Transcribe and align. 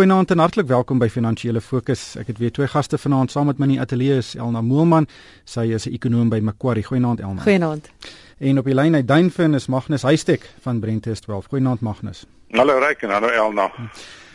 Goeienaand 0.00 0.30
en 0.30 0.38
hartlik 0.38 0.66
welkom 0.66 0.96
by 0.96 1.10
Finansiële 1.12 1.60
Fokus. 1.60 2.14
Ek 2.16 2.30
het 2.30 2.38
weer 2.40 2.52
twee 2.56 2.68
gaste 2.72 2.96
vanaand 2.96 3.34
saam 3.34 3.50
met 3.50 3.58
my 3.60 3.66
in 3.66 3.72
die 3.74 3.80
ateljee 3.82 4.14
is 4.22 4.30
Elna 4.32 4.62
Moelman. 4.64 5.04
Sy 5.44 5.66
is 5.76 5.84
'n 5.86 5.92
ekonoom 5.92 6.30
by 6.32 6.38
Macquarie. 6.40 6.84
Goeienaand 6.84 7.20
Elna. 7.20 7.42
Goeienaand. 7.42 7.90
En 8.38 8.58
op 8.58 8.64
die 8.64 8.74
lyn 8.74 8.94
uit 8.94 9.06
Duinfin 9.06 9.54
is 9.54 9.66
Magnus 9.66 10.02
Huystek 10.02 10.48
van 10.60 10.80
Brentest 10.80 11.22
12. 11.22 11.46
Goeienaand 11.46 11.80
Magnus. 11.80 12.24
Hallo 12.50 12.78
Ryk 12.78 13.02
en 13.02 13.10
hallo 13.10 13.28
Elna. 13.28 13.70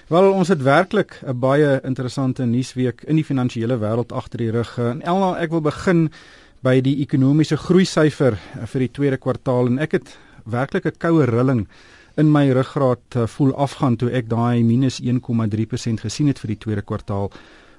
Wel, 0.07 0.31
ons 0.31 0.47
het 0.47 0.61
werklik 0.61 1.21
'n 1.25 1.39
baie 1.39 1.79
interessante 1.83 2.45
nuusweek 2.45 3.01
in 3.01 3.15
die 3.15 3.25
finansiële 3.25 3.79
wêreld 3.79 4.11
agter 4.13 4.37
die 4.37 4.51
rug. 4.51 4.77
En 4.77 5.01
Elna, 5.01 5.39
ek 5.39 5.49
wil 5.49 5.61
begin 5.61 6.11
by 6.61 6.81
die 6.81 7.01
ekonomiese 7.01 7.57
groeisyfer 7.57 8.37
vir 8.65 8.79
die 8.79 8.91
tweede 8.91 9.17
kwartaal 9.17 9.65
en 9.65 9.79
ek 9.79 9.91
het 9.91 10.17
werklik 10.43 10.85
'n 10.85 10.97
koue 10.97 11.25
rilling 11.25 11.67
in 12.17 12.31
my 12.31 12.49
ruggraat 12.55 13.15
uh, 13.15 13.27
voel 13.27 13.53
afgaan 13.55 13.97
toe 13.99 14.09
ek 14.15 14.29
daai 14.31 14.63
minus 14.63 15.01
1,3% 15.03 16.03
gesien 16.05 16.31
het 16.31 16.39
vir 16.39 16.53
die 16.53 16.61
tweede 16.65 16.81
kwartaal 16.81 17.31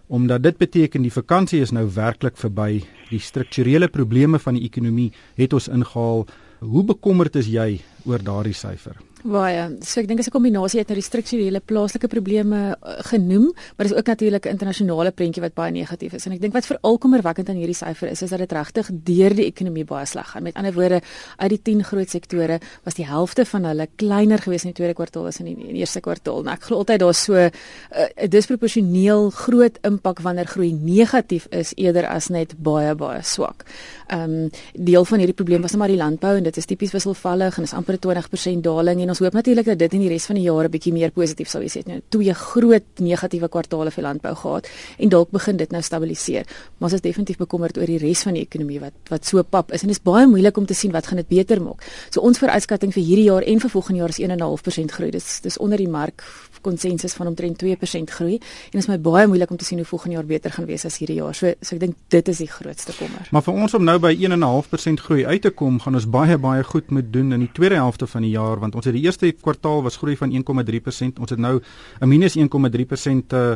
omdat 0.06 0.44
dit 0.44 0.58
beteken 0.58 1.02
die 1.02 1.10
vakansie 1.10 1.58
is 1.64 1.72
nou 1.74 1.82
werklik 1.90 2.36
verby. 2.38 2.84
Die 3.10 3.18
strukturele 3.18 3.88
probleme 3.90 4.38
van 4.38 4.54
die 4.54 4.62
ekonomie 4.68 5.08
het 5.34 5.56
ons 5.56 5.66
ingehaal. 5.66 6.22
Hoe 6.62 6.84
bekommerd 6.86 7.34
is 7.42 7.50
jy 7.50 7.80
oor 8.06 8.22
daardie 8.22 8.54
syfer 8.54 8.94
Baie. 9.26 9.62
So 9.82 9.98
ek 10.00 10.06
dink 10.06 10.20
is 10.22 10.28
'n 10.28 10.30
kombinasie 10.30 10.78
uit 10.78 10.88
nou 10.88 10.94
die 10.94 11.02
strukturele 11.02 11.58
plaaslike 11.58 12.06
probleme 12.06 12.76
uh, 12.78 13.02
genoem, 13.10 13.50
maar 13.76 13.86
dis 13.86 13.96
ook 13.96 14.06
natuurlik 14.06 14.46
'n 14.46 14.54
internasionale 14.54 15.10
prentjie 15.10 15.42
wat 15.42 15.54
baie 15.54 15.72
negatief 15.72 16.12
is. 16.12 16.26
En 16.26 16.32
ek 16.32 16.40
dink 16.40 16.52
wat 16.52 16.66
veral 16.66 16.98
kommerwekkend 16.98 17.48
aan 17.48 17.56
hierdie 17.56 17.74
syfer 17.74 18.08
is, 18.08 18.22
is 18.22 18.30
dat 18.30 18.38
dit 18.38 18.52
regtig 18.52 18.88
deur 18.92 19.34
die 19.34 19.46
ekonomie 19.46 19.84
baie 19.84 20.06
sleg 20.06 20.26
gaan. 20.30 20.42
Met 20.42 20.54
ander 20.54 20.72
woorde, 20.72 21.00
uit 21.36 21.50
die 21.50 21.62
10 21.62 21.82
groot 21.84 22.08
sektore 22.08 22.60
was 22.84 22.94
die 22.94 23.06
helfte 23.06 23.44
van 23.44 23.64
hulle 23.64 23.88
kleiner 23.96 24.38
gewees 24.38 24.62
in 24.62 24.70
die 24.70 24.76
tweede 24.76 24.94
kwartaal 24.94 25.26
as 25.26 25.40
in 25.40 25.46
die, 25.46 25.56
in 25.56 25.74
die 25.74 25.80
eerste 25.82 26.00
kwartaal. 26.00 26.42
Nou 26.42 26.54
ek 26.54 26.62
glo 26.62 26.76
altyd 26.76 27.00
daar's 27.00 27.24
so 27.24 27.34
uh, 27.34 27.50
'n 27.50 28.24
uh, 28.24 28.28
disproporsioneel 28.28 29.30
groot 29.30 29.78
impak 29.82 30.20
wanneer 30.20 30.46
groei 30.46 30.72
negatief 30.72 31.46
is 31.50 31.72
eerder 31.76 32.06
as 32.06 32.28
net 32.28 32.54
baie 32.62 32.94
baie 32.94 33.22
swak. 33.22 33.64
Ehm 34.06 34.30
um, 34.30 34.50
deel 34.72 35.04
van 35.04 35.18
hierdie 35.18 35.34
probleem 35.34 35.62
was 35.62 35.72
net 35.72 35.78
maar 35.78 35.88
die 35.88 35.96
landbou 35.96 36.36
en 36.36 36.42
dit 36.42 36.56
is 36.56 36.64
tipies 36.64 36.92
wisselvallig 36.92 37.58
en 37.58 37.62
is 37.62 37.72
amper 37.72 37.98
20% 37.98 38.60
daling 38.60 39.00
en 39.00 39.15
ons 39.16 39.24
hoop 39.24 39.36
natuurlik 39.38 39.64
dat 39.64 39.78
dit 39.80 39.94
in 39.96 40.02
die 40.04 40.10
res 40.12 40.26
van 40.28 40.36
die 40.36 40.44
jaar 40.44 40.66
'n 40.66 40.70
bietjie 40.70 40.92
meer 40.92 41.10
positief 41.10 41.48
sal 41.48 41.60
wees. 41.60 41.74
Het 41.74 41.86
nou 41.86 42.00
twee 42.08 42.34
groot 42.34 42.84
negatiewe 43.00 43.48
kwartaale 43.48 43.90
vir 43.90 44.02
landbou 44.02 44.34
gehad 44.34 44.68
en 44.98 45.08
dalk 45.08 45.30
begin 45.30 45.56
dit 45.56 45.70
nou 45.70 45.82
stabiliseer. 45.82 46.44
Maar 46.78 46.90
ons 46.90 46.92
is 46.92 47.00
definitief 47.00 47.36
bekommerd 47.36 47.78
oor 47.78 47.86
die 47.86 47.98
res 47.98 48.22
van 48.22 48.34
die 48.34 48.42
ekonomie 48.42 48.80
wat 48.80 48.92
wat 49.08 49.24
so 49.24 49.42
pap 49.42 49.72
is 49.72 49.82
en 49.82 49.88
dit 49.88 49.96
is 49.96 50.02
baie 50.02 50.26
moeilik 50.26 50.56
om 50.56 50.66
te 50.66 50.74
sien 50.74 50.92
wat 50.92 51.06
gaan 51.06 51.16
dit 51.16 51.28
beter 51.28 51.62
maak. 51.62 51.82
So 52.10 52.20
ons 52.20 52.38
vooruitskatting 52.38 52.92
vir 52.92 53.02
hierdie 53.02 53.24
jaar 53.24 53.42
en 53.42 53.60
vir 53.60 53.70
volgende 53.70 53.98
jaar 54.00 54.08
is 54.08 54.18
1.5% 54.18 54.92
groei. 54.92 55.10
Dis 55.10 55.40
dis 55.40 55.58
onder 55.58 55.78
die 55.78 55.88
mark 55.88 56.22
konsensus 56.60 57.14
van 57.14 57.26
omtrent 57.26 57.62
2% 57.64 58.10
groei 58.10 58.38
en 58.72 58.78
is 58.78 58.88
my 58.88 58.98
baie 58.98 59.26
moeilik 59.26 59.50
om 59.50 59.56
te 59.56 59.64
sien 59.64 59.78
hoe 59.78 59.86
volgende 59.86 60.16
jaar 60.16 60.26
beter 60.26 60.50
gaan 60.50 60.66
wees 60.66 60.84
as 60.84 60.98
hierdie 60.98 61.16
jaar. 61.16 61.34
So 61.34 61.54
so 61.60 61.74
ek 61.76 61.80
dink 61.80 61.96
dit 62.08 62.28
is 62.28 62.38
die 62.38 62.50
grootste 62.50 62.92
kommer. 62.98 63.28
Maar 63.30 63.42
vir 63.42 63.54
ons 63.54 63.74
om 63.74 63.84
nou 63.84 63.98
by 63.98 64.12
1.5% 64.14 65.04
groei 65.06 65.26
uit 65.26 65.42
te 65.42 65.50
kom, 65.50 65.80
gaan 65.80 65.94
ons 65.94 66.08
baie 66.10 66.38
baie 66.38 66.62
goed 66.64 66.90
moet 66.90 67.12
doen 67.12 67.32
in 67.32 67.40
die 67.40 67.52
tweede 67.52 67.74
helfte 67.74 68.06
van 68.06 68.22
die 68.22 68.34
jaar 68.34 68.60
want 68.60 68.74
ons 68.74 68.84
het 68.84 68.94
die 68.94 69.05
eerste 69.06 69.32
kwartaal 69.40 69.82
was 69.86 69.96
groei 70.00 70.16
van 70.18 70.32
1,3%. 70.34 71.20
Ons 71.22 71.30
het 71.30 71.38
nou 71.38 71.60
'n 72.00 72.08
minus 72.08 72.36
1,3% 72.36 73.34
uh, 73.34 73.54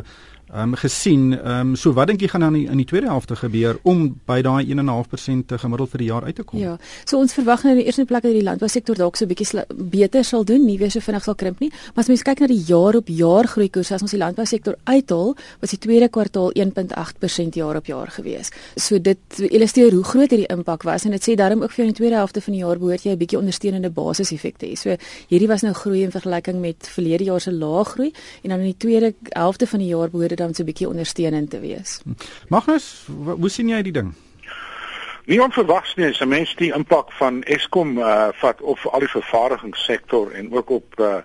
um, 0.55 0.75
gesien. 0.75 1.31
Ehm 1.39 1.59
um, 1.59 1.75
so 1.75 1.93
wat 1.93 2.07
dink 2.07 2.21
jy 2.21 2.27
gaan 2.27 2.41
dan 2.41 2.55
in, 2.55 2.69
in 2.69 2.77
die 2.77 2.85
tweede 2.85 3.07
helfte 3.07 3.35
gebeur 3.35 3.79
om 3.83 4.19
by 4.25 4.41
daai 4.41 4.65
1.5% 4.65 5.55
gemiddeld 5.63 5.89
vir 5.89 6.03
die 6.03 6.07
jaar 6.07 6.23
uit 6.23 6.35
te 6.35 6.43
kom? 6.43 6.59
Ja. 6.59 6.77
So 7.05 7.17
ons 7.17 7.33
verwag 7.33 7.63
nou 7.63 7.73
in 7.73 7.79
die 7.81 7.85
eerste 7.85 8.05
plek 8.05 8.23
dat 8.23 8.35
die 8.35 8.43
landbousektor 8.43 8.95
dalk 8.95 9.15
so 9.15 9.25
'n 9.25 9.27
bietjie 9.27 9.63
beter 9.75 10.23
sal 10.23 10.43
doen, 10.45 10.65
nie 10.65 10.77
weer 10.77 10.91
so 10.91 10.99
vinnig 10.99 11.23
sal 11.23 11.35
krimp 11.35 11.59
nie. 11.59 11.69
Maar 11.69 12.03
as 12.03 12.07
mens 12.07 12.23
kyk 12.23 12.39
na 12.39 12.47
die 12.47 12.63
jaar 12.67 12.95
op 12.95 13.07
jaar 13.07 13.47
groei 13.47 13.69
koers, 13.69 13.91
as 13.91 14.01
ons 14.01 14.11
die 14.11 14.19
landbousektor 14.19 14.75
uithaal, 14.83 15.35
was 15.59 15.69
die 15.69 15.79
tweede 15.79 16.09
kwartaal 16.09 16.51
1.8% 16.53 17.53
jaar 17.53 17.75
op 17.75 17.85
jaar 17.85 18.07
gewees. 18.07 18.51
So 18.75 18.99
dit 18.99 19.39
illustreer 19.39 19.93
hoe 19.93 20.03
groot 20.03 20.29
hierdie 20.29 20.49
impak 20.49 20.83
was 20.83 21.05
en 21.05 21.11
dit 21.11 21.23
sê 21.23 21.35
daarom 21.35 21.63
ook 21.63 21.71
vir 21.71 21.83
jou 21.83 21.87
in 21.87 21.93
die 21.93 22.01
tweede 22.01 22.15
helfte 22.15 22.41
van 22.41 22.53
die 22.53 22.61
jaar 22.61 22.77
behoort 22.77 23.03
jy 23.03 23.11
'n 23.11 23.17
bietjie 23.17 23.39
ondersteunende 23.39 23.89
basiseffekte 23.89 24.65
hê. 24.65 24.75
So 24.75 24.95
hierdie 25.29 25.47
was 25.47 25.61
nou 25.61 25.73
groei 25.73 26.03
in 26.03 26.11
vergelyking 26.11 26.59
met 26.59 26.87
verlede 26.87 27.23
jaar 27.23 27.41
se 27.41 27.51
lae 27.51 27.83
groei 27.85 28.11
en 28.43 28.49
dan 28.49 28.59
in 28.59 28.73
die 28.73 28.77
tweede 28.77 29.13
helfte 29.29 29.67
van 29.67 29.79
die 29.79 29.87
jaar 29.87 30.09
behoort 30.09 30.40
dan 30.41 30.53
so 30.53 30.63
'n 30.63 30.69
bietjie 30.71 30.89
ondersteunend 30.89 31.49
te 31.49 31.59
wees. 31.59 32.01
Magnus, 32.49 33.07
hoe 33.25 33.49
sien 33.49 33.69
jy 33.69 33.81
die 33.81 33.97
ding? 33.99 34.13
Nie 35.25 35.41
onverwags 35.41 35.95
nie, 35.95 36.07
as 36.09 36.19
'n 36.19 36.27
mens 36.27 36.55
die 36.55 36.73
impak 36.73 37.11
van 37.11 37.43
Eskom 37.43 37.97
uh 37.97 38.27
vat 38.41 38.61
op 38.61 38.79
al 38.91 38.99
die 38.99 39.09
vervaardigingssektor 39.09 40.31
en 40.31 40.51
ook 40.53 40.69
op 40.69 40.99
uh 40.99 41.21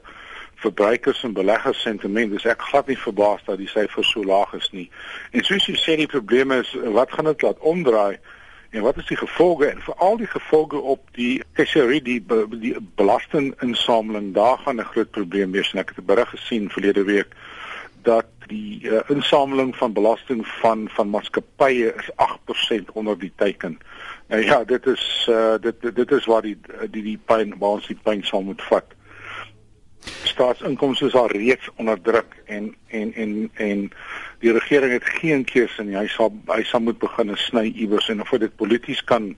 verbruikers 0.57 1.23
en 1.23 1.33
beleggers 1.33 1.81
sentiment, 1.81 2.31
dis 2.31 2.45
ek 2.45 2.63
glad 2.63 2.87
nie 2.87 2.99
verbaas 2.99 3.43
dat 3.45 3.59
die 3.59 3.69
syfer 3.69 4.05
so 4.05 4.25
laag 4.25 4.53
is 4.57 4.69
nie. 4.73 4.91
En 5.31 5.45
soos 5.45 5.67
jy 5.67 5.77
sê 5.77 5.97
die 5.97 6.07
probleem 6.07 6.53
is 6.53 6.77
wat 6.97 7.13
gaan 7.13 7.29
dit 7.29 7.43
laat 7.43 7.59
omdraai? 7.59 8.17
En 8.71 8.83
wat 8.83 8.97
is 8.97 9.07
die 9.07 9.17
gevolge 9.17 9.67
en 9.67 9.81
veral 9.81 10.17
die 10.17 10.27
gevolge 10.27 10.81
op 10.81 11.05
die 11.13 11.43
tesorie 11.55 12.03
die, 12.03 12.19
die 12.61 12.75
belastinginsameling 13.01 14.33
daar 14.35 14.59
gaan 14.65 14.81
'n 14.81 14.91
groot 14.93 15.11
probleem 15.11 15.53
wees 15.53 15.73
en 15.73 15.81
ek 15.81 15.89
het 15.89 15.99
'n 15.99 16.11
berig 16.13 16.31
gesien 16.31 16.71
verlede 16.71 17.05
week 17.05 17.29
dat 18.03 18.27
die 18.47 18.81
uh, 18.83 19.01
insameling 19.07 19.77
van 19.77 19.93
belasting 19.93 20.47
van 20.47 20.89
van 20.91 21.11
maatskappye 21.11 21.95
is 21.95 22.11
8% 22.81 22.93
onder 22.93 23.19
die 23.19 23.33
teiken. 23.37 23.79
Nou 24.29 24.45
ja, 24.45 24.65
dit 24.65 24.87
is 24.87 25.27
uh, 25.31 25.55
dit 25.61 25.95
dit 25.95 26.11
is 26.11 26.25
waar 26.25 26.43
die 26.43 26.59
die 26.91 27.03
die 27.03 27.19
pyn 27.25 27.55
waar 27.59 27.79
ons 27.79 27.87
die 27.87 27.99
pyn 28.03 28.23
sal 28.23 28.43
moet 28.43 28.63
vat. 28.63 28.85
Staatsinkomste 30.23 31.07
is 31.07 31.15
al 31.15 31.31
reeds 31.31 31.71
onder 31.77 32.01
druk 32.01 32.43
en 32.45 32.75
en 32.87 33.13
en 33.15 33.51
en 33.55 33.91
die 34.41 34.53
regering 34.53 34.93
het 34.93 35.05
geen 35.21 35.45
keuse 35.45 35.85
nie. 35.85 35.97
Hy 35.97 36.07
sal 36.13 36.33
hy 36.53 36.63
sal 36.69 36.81
moet 36.85 36.99
begin 36.99 37.33
sny 37.37 37.71
iewers 37.73 38.11
en 38.13 38.21
of 38.21 38.31
dit 38.41 38.57
polities 38.57 39.03
kan 39.05 39.35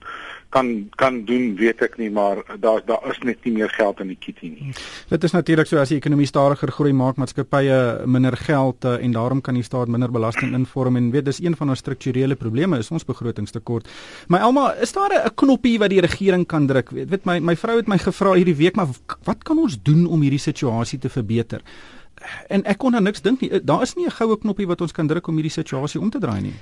kan 0.49 0.89
kan 0.97 1.25
doen 1.25 1.53
weet 1.59 1.81
ek 1.85 1.97
nie 2.01 2.09
maar 2.09 2.41
daar 2.61 2.81
daar 2.85 3.03
is 3.11 3.19
net 3.23 3.43
nie 3.45 3.53
meer 3.53 3.69
geld 3.69 3.99
in 4.01 4.09
die 4.09 4.17
kitty 4.17 4.49
nie. 4.49 4.73
Dit 5.09 5.23
is 5.23 5.35
natuurlik 5.35 5.69
so 5.69 5.77
as 5.77 5.91
die 5.93 5.99
ekonomie 5.99 6.27
stadiger 6.29 6.71
groei 6.73 6.93
maak 6.93 7.19
maatskappye 7.21 8.07
minder 8.09 8.37
geld 8.37 8.85
uh, 8.85 8.95
en 8.97 9.13
daarom 9.13 9.43
kan 9.45 9.57
die 9.57 9.63
staat 9.63 9.91
minder 9.93 10.11
belasting 10.11 10.55
invorm 10.57 10.97
en 10.97 11.11
weet 11.13 11.29
dis 11.29 11.41
een 11.43 11.55
van 11.59 11.69
ons 11.69 11.83
strukturele 11.83 12.35
probleme 12.35 12.79
is 12.79 12.89
ons 12.91 13.05
begrotingstekort. 13.05 13.87
My 14.27 14.41
Elma, 14.41 14.73
is 14.81 14.93
daar 14.93 15.13
'n 15.13 15.35
knoppie 15.35 15.77
wat 15.79 15.89
die 15.89 16.01
regering 16.01 16.47
kan 16.47 16.67
druk? 16.67 16.89
Weet, 16.89 17.09
weet 17.09 17.25
my 17.25 17.39
my 17.39 17.55
vrou 17.55 17.77
het 17.77 17.87
my 17.87 17.97
gevra 17.97 18.33
hierdie 18.33 18.57
week 18.57 18.75
maar 18.75 18.89
wat 19.23 19.43
kan 19.43 19.57
ons 19.57 19.77
doen 19.83 20.07
om 20.07 20.21
hierdie 20.21 20.41
situasie 20.41 20.99
te 20.99 21.09
verbeter? 21.09 21.61
En 22.47 22.63
ek 22.63 22.77
kon 22.77 22.95
aan 22.95 23.03
niks 23.03 23.21
dink 23.21 23.41
nie. 23.41 23.63
Daar 23.63 23.81
is 23.81 23.95
nie 23.95 24.05
'n 24.05 24.11
goue 24.11 24.37
knoppie 24.37 24.67
wat 24.67 24.81
ons 24.81 24.91
kan 24.91 25.07
druk 25.07 25.27
om 25.27 25.33
hierdie 25.33 25.51
situasie 25.51 26.01
om 26.01 26.09
te 26.09 26.19
draai 26.19 26.41
nie. 26.41 26.53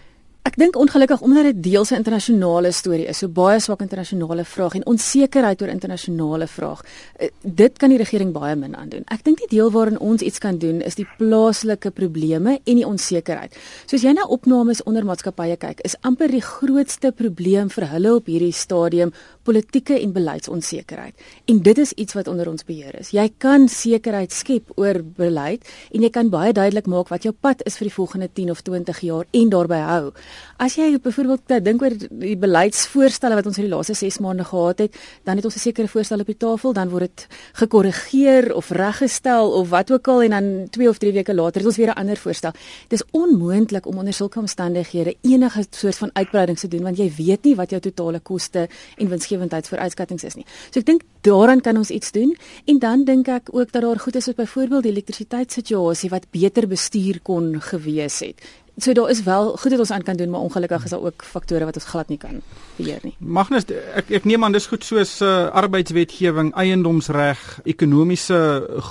Ek 0.48 0.56
dink 0.56 0.78
ongelukkig 0.80 1.20
omdat 1.26 1.44
dit 1.44 1.58
deels 1.64 1.90
'n 1.92 2.00
internasionale 2.00 2.72
storie 2.72 3.06
is, 3.06 3.18
so 3.18 3.28
baie 3.28 3.60
swak 3.60 3.82
internasionale 3.82 4.46
vraag 4.46 4.76
en 4.76 4.86
onsekerheid 4.86 5.62
oor 5.62 5.68
internasionale 5.68 6.48
vraag. 6.48 6.82
Eh, 7.16 7.30
dit 7.42 7.78
kan 7.78 7.90
die 7.90 7.98
regering 7.98 8.32
baie 8.32 8.56
min 8.56 8.76
aan 8.76 8.90
doen. 8.90 9.04
Ek 9.06 9.24
dink 9.24 9.38
die 9.38 9.48
deel 9.50 9.72
waarin 9.72 10.00
ons 10.00 10.22
iets 10.22 10.40
kan 10.40 10.58
doen 10.58 10.82
is 10.82 10.96
die 10.96 11.08
plaaslike 11.18 11.92
probleme 11.92 12.60
en 12.64 12.76
die 12.76 12.88
onsekerheid. 12.88 13.56
Soos 13.86 14.02
jy 14.02 14.12
na 14.12 14.24
opnames 14.24 14.84
onder 14.84 15.06
maatskappye 15.06 15.58
kyk, 15.58 15.80
is 15.82 15.96
amper 16.02 16.32
die 16.32 16.42
grootste 16.42 17.12
probleem 17.12 17.70
vir 17.70 17.88
hulle 17.88 18.16
op 18.16 18.26
hierdie 18.26 18.54
stadium 18.54 19.12
politieke 19.44 20.02
en 20.02 20.14
beleidsonsekerheid. 20.14 21.14
En 21.46 21.62
dit 21.62 21.78
is 21.78 21.92
iets 21.92 22.14
wat 22.14 22.28
onder 22.28 22.50
ons 22.50 22.64
beheer 22.64 23.00
is. 23.00 23.10
Jy 23.10 23.34
kan 23.38 23.68
sekerheid 23.68 24.32
skep 24.32 24.72
oor 24.76 25.04
beleid 25.04 25.68
en 25.92 26.02
jy 26.02 26.10
kan 26.10 26.30
baie 26.30 26.54
duidelik 26.54 26.86
maak 26.86 27.08
wat 27.08 27.24
jou 27.24 27.34
pad 27.34 27.62
is 27.66 27.78
vir 27.78 27.88
die 27.88 27.94
volgende 27.94 28.30
10 28.34 28.52
of 28.52 28.62
20 28.62 29.00
jaar 29.00 29.26
en 29.32 29.50
daarbey 29.50 29.82
hou. 29.82 30.14
As 30.58 30.76
jy 30.76 30.98
byvoorbeeld 30.98 31.64
dink 31.64 31.82
oor 31.82 31.94
die 31.94 32.38
beleidsvoorstelle 32.38 33.36
wat 33.38 33.46
ons 33.46 33.58
in 33.58 33.68
die 33.68 33.74
laaste 33.74 33.94
6 33.94 34.18
maande 34.26 34.44
gehad 34.44 34.80
het, 34.80 34.96
dan 35.24 35.36
het 35.36 35.46
ons 35.46 35.56
'n 35.56 35.60
sekere 35.60 35.88
voorstel 35.88 36.20
op 36.20 36.26
die 36.26 36.38
tafel, 36.38 36.74
dan 36.74 36.90
word 36.90 37.02
dit 37.02 37.28
gekorrigeer 37.54 38.56
of 38.56 38.70
reggestel 38.70 39.52
of 39.52 39.70
wat 39.70 39.92
ook 39.92 40.08
al 40.08 40.22
en 40.24 40.30
dan 40.30 40.68
2 40.70 40.90
of 40.90 40.98
3 40.98 41.14
weke 41.14 41.34
later 41.34 41.62
het 41.62 41.66
ons 41.66 41.78
weer 41.78 41.90
'n 41.94 42.00
ander 42.00 42.18
voorstel. 42.18 42.52
Dit 42.88 43.00
is 43.02 43.06
onmoontlik 43.12 43.86
om 43.86 43.98
onder 43.98 44.14
sulke 44.14 44.40
omstandighede 44.40 45.16
enige 45.22 45.66
soort 45.70 45.98
van 45.98 46.10
uitbreiding 46.14 46.60
te 46.60 46.68
doen 46.68 46.82
want 46.82 46.98
jy 46.98 47.12
weet 47.18 47.44
nie 47.44 47.56
wat 47.56 47.70
jou 47.70 47.82
totale 47.82 48.20
koste 48.20 48.68
en 48.98 49.10
winsgewendheidsvooruitskattinge 49.10 50.26
is 50.26 50.36
nie. 50.36 50.46
So 50.72 50.80
ek 50.80 50.86
dink 50.86 51.02
daaraan 51.22 51.62
kan 51.62 51.78
ons 51.78 51.90
iets 51.90 52.12
doen 52.12 52.36
en 52.66 52.80
dan 52.80 53.04
dink 53.04 53.28
ek 53.28 53.50
ook 53.52 53.72
dat 53.72 53.82
daar 53.82 54.00
goed 54.00 54.16
is 54.16 54.24
soos 54.24 54.36
byvoorbeeld 54.36 54.84
die 54.84 54.92
elektrisiteitssituasie 54.92 56.10
wat 56.10 56.30
beter 56.32 56.68
bestuur 56.68 57.20
kon 57.24 57.62
gewees 57.62 58.20
het 58.20 58.42
so 58.78 58.94
daar 58.94 59.10
is 59.10 59.24
wel 59.24 59.56
goed 59.58 59.72
dat 59.72 59.80
ons 59.80 59.92
aan 59.92 60.04
kan 60.04 60.16
doen, 60.16 60.30
maar 60.30 60.40
ongelukkig 60.40 60.84
is 60.84 60.90
daar 60.90 61.02
ook 61.02 61.24
faktore 61.24 61.66
wat 61.66 61.76
ons 61.76 61.86
glad 61.86 62.08
nie 62.08 62.18
kan 62.18 62.42
beheer 62.76 63.00
nie. 63.02 63.16
Magnus, 63.18 63.66
ek 63.98 64.12
ek 64.20 64.28
neem 64.30 64.44
aan 64.46 64.54
dis 64.54 64.68
goed 64.70 64.86
soos 64.86 65.18
uh, 65.26 65.50
arbeidswetgewing, 65.58 66.54
eiendomsreg, 66.54 67.42
ekonomiese 67.66 68.40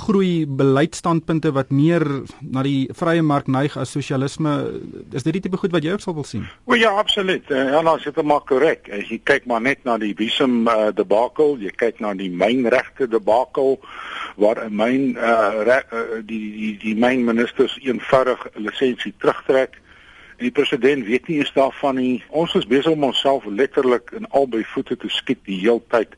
groei 0.03 0.47
beleidsstandpunte 0.47 1.53
wat 1.55 1.71
meer 1.71 2.05
na 2.41 2.65
die 2.67 2.89
vrye 2.99 3.23
mark 3.23 3.47
neig 3.47 3.77
as 3.79 3.95
sosialisme. 3.95 4.57
Is 5.13 5.27
dit 5.27 5.39
die 5.39 5.45
tipe 5.47 5.61
goed 5.63 5.75
wat 5.75 5.87
jy 5.87 5.95
ook 5.95 6.05
sal 6.05 6.19
wil 6.19 6.27
sien? 6.27 6.47
O 6.67 6.75
ja, 6.75 6.91
absoluut. 6.99 7.47
Uh, 7.51 7.69
ja, 7.77 7.83
nou, 7.87 7.97
dit 8.03 8.17
is 8.17 8.27
maar 8.27 8.43
korrek. 8.49 8.91
As 8.91 9.07
jy 9.11 9.21
kyk 9.23 9.47
maar 9.47 9.63
net 9.63 9.85
na 9.87 9.99
die 10.03 10.15
visum 10.19 10.65
uh, 10.67 10.91
debakel, 10.95 11.57
jy 11.63 11.71
kyk 11.79 12.03
na 12.03 12.15
die 12.19 12.31
mynregte 12.31 13.07
debakel 13.11 13.79
waar 14.37 14.65
'n 14.65 14.77
myn 14.77 15.17
uh, 15.17 15.63
re, 15.65 15.83
uh 15.93 16.21
die 16.25 16.53
die 16.53 16.77
die 16.79 16.97
mynministers 16.97 17.79
eenvoudig 17.83 18.47
'n 18.55 18.63
lisensie 18.63 19.15
terugtrek 19.19 19.81
en 20.37 20.45
die 20.45 20.51
president 20.51 21.07
weet 21.07 21.29
nie 21.29 21.39
eens 21.39 21.53
daarvan 21.53 21.95
nie. 21.95 22.25
Ons 22.29 22.55
is 22.55 22.67
besig 22.67 22.93
om 22.93 23.05
onsself 23.05 23.45
letterlik 23.45 24.11
in 24.11 24.29
albei 24.29 24.65
voete 24.65 24.97
te 24.97 25.09
skiet 25.09 25.39
die 25.45 25.61
heeltyd. 25.61 26.17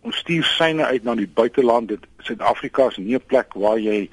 Ons 0.00 0.16
stuur 0.16 0.44
syne 0.44 0.84
uit 0.84 1.04
na 1.04 1.14
die 1.14 1.30
buiteland. 1.34 1.88
Dit 1.88 2.06
Suid-Afrika 2.18 2.88
is 2.88 2.96
nie 2.96 3.14
'n 3.14 3.26
plek 3.26 3.54
waar 3.54 3.78
jy 3.78 4.10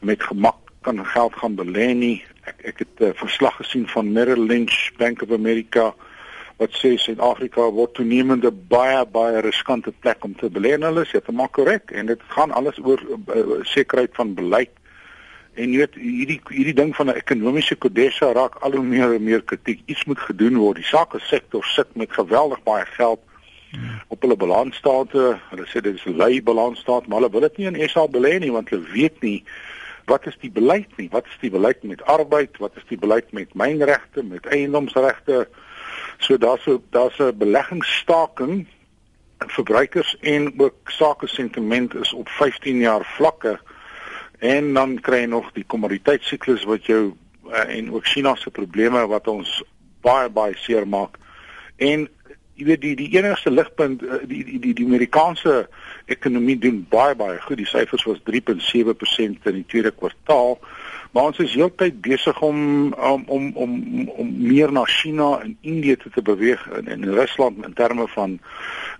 met 0.00 0.22
gemak 0.22 0.56
kan 0.80 1.06
geld 1.06 1.34
gaan 1.34 1.56
belê 1.56 1.94
nie. 1.94 2.24
Ek 2.44 2.56
ek 2.64 2.78
het 2.78 3.00
'n 3.00 3.04
uh, 3.04 3.10
verslag 3.14 3.56
gesien 3.56 3.88
van 3.88 4.12
Merrill 4.12 4.46
Lynch 4.46 4.90
Bank 4.96 5.22
of 5.22 5.32
America 5.32 5.94
wat 6.60 6.76
sê 6.76 6.90
Suid-Afrika 7.00 7.70
word 7.72 7.94
toenemend 7.96 8.44
'n 8.44 8.66
baie 8.68 9.00
baie 9.06 9.40
riskante 9.40 9.92
plek 10.02 10.24
om 10.24 10.34
te 10.36 10.50
belê 10.56 10.74
en 10.76 10.82
hulle 10.88 11.04
sê 11.06 11.16
dit 11.24 11.32
maak 11.32 11.52
korrek 11.56 11.90
en 11.90 12.06
dit 12.06 12.20
gaan 12.34 12.52
alles 12.52 12.78
oor 12.84 13.00
uh, 13.00 13.64
sekerheid 13.64 14.12
van 14.12 14.34
beleid. 14.34 14.74
En 15.56 15.72
jy 15.72 15.78
weet 15.80 15.96
hierdie 15.96 16.40
hierdie 16.50 16.76
ding 16.82 16.92
van 16.96 17.08
'n 17.08 17.16
ekonomiese 17.22 17.76
kodessa 17.76 18.32
raak 18.32 18.60
al 18.60 18.76
hoe 18.76 18.84
meer 18.84 19.14
en 19.14 19.24
meer 19.24 19.42
kritiek. 19.42 19.80
Iets 19.86 20.04
moet 20.04 20.20
gedoen 20.20 20.56
word. 20.56 20.76
Die 20.76 20.84
sake 20.84 21.18
sektor 21.18 21.64
sit 21.64 21.96
met 21.96 22.12
geweldig 22.12 22.62
baie 22.62 22.84
geld 22.84 23.20
op 24.08 24.20
hulle 24.22 24.36
balansstate. 24.36 25.40
Hulle 25.50 25.66
sê 25.66 25.80
dit 25.80 25.94
is 25.94 26.04
'n 26.04 26.16
lui 26.16 26.42
balansstaat, 26.42 27.06
maar 27.06 27.20
hulle 27.20 27.32
wil 27.32 27.48
dit 27.48 27.56
nie 27.56 27.66
in 27.66 27.88
SA 27.88 28.06
belê 28.06 28.38
nie 28.38 28.52
want 28.52 28.68
hulle 28.68 28.92
weet 28.92 29.22
nie 29.22 29.44
wat 30.04 30.26
is 30.26 30.36
die 30.40 30.50
beleid 30.50 30.92
nie. 30.96 31.08
Wat 31.10 31.24
is 31.26 31.38
die 31.40 31.50
beleid 31.50 31.82
met 31.82 32.02
arbeid? 32.02 32.58
Wat 32.58 32.76
is 32.76 32.84
die 32.88 32.98
beleid 32.98 33.32
met 33.32 33.54
mynregte, 33.54 34.22
met 34.22 34.46
eiendomsregte? 34.46 35.48
So 36.20 36.36
daar's 36.36 36.66
'n 36.66 36.82
daar's 36.90 37.18
'n 37.18 37.36
beleggingsstaking 37.36 38.66
verbruikers 39.38 40.16
en 40.20 40.52
ook 40.60 40.74
sake 40.84 41.26
sentiment 41.26 41.94
is 41.94 42.12
op 42.12 42.28
15 42.28 42.78
jaar 42.78 43.04
vlakke 43.04 43.60
en 44.38 44.74
dan 44.74 45.00
kry 45.00 45.20
jy 45.20 45.26
nog 45.26 45.52
die 45.52 45.64
kommoditeitssiklus 45.64 46.64
wat 46.64 46.86
jou 46.86 47.12
uh, 47.46 47.76
en 47.76 47.92
ook 47.92 48.06
China 48.06 48.34
se 48.34 48.50
probleme 48.50 49.06
wat 49.06 49.28
ons 49.28 49.62
baie 50.00 50.28
baie 50.28 50.56
seer 50.56 50.88
maak. 50.88 51.16
En 51.76 52.08
jy 52.54 52.64
weet 52.64 52.80
die 52.80 52.94
die 52.96 53.10
enigste 53.16 53.50
ligpunt 53.50 54.02
uh, 54.02 54.20
die, 54.24 54.44
die 54.44 54.60
die 54.60 54.74
die 54.74 54.86
Amerikaanse 54.86 55.68
ekonomie 56.10 56.58
doen 56.58 56.84
baie 56.90 57.14
baie 57.14 57.40
goed. 57.40 57.60
Die 57.60 57.68
syfers 57.68 58.04
was 58.08 58.22
3.7% 58.28 59.50
in 59.50 59.58
die 59.60 59.66
tweede 59.66 59.90
kwartaal. 59.90 60.58
Maar 61.10 61.30
ons 61.32 61.40
is 61.42 61.54
heeltyd 61.58 62.00
besig 62.00 62.40
om 62.46 62.92
om 62.94 63.24
om 63.26 63.50
om 63.54 63.72
om 64.08 64.28
meer 64.38 64.72
na 64.72 64.84
China 64.86 65.40
en 65.42 65.56
Indië 65.60 65.96
te, 65.96 66.10
te 66.14 66.22
beweeg 66.22 66.62
in 66.78 66.86
in 66.86 67.04
Rusland 67.04 67.64
in 67.66 67.74
terme 67.74 68.06
van 68.08 68.38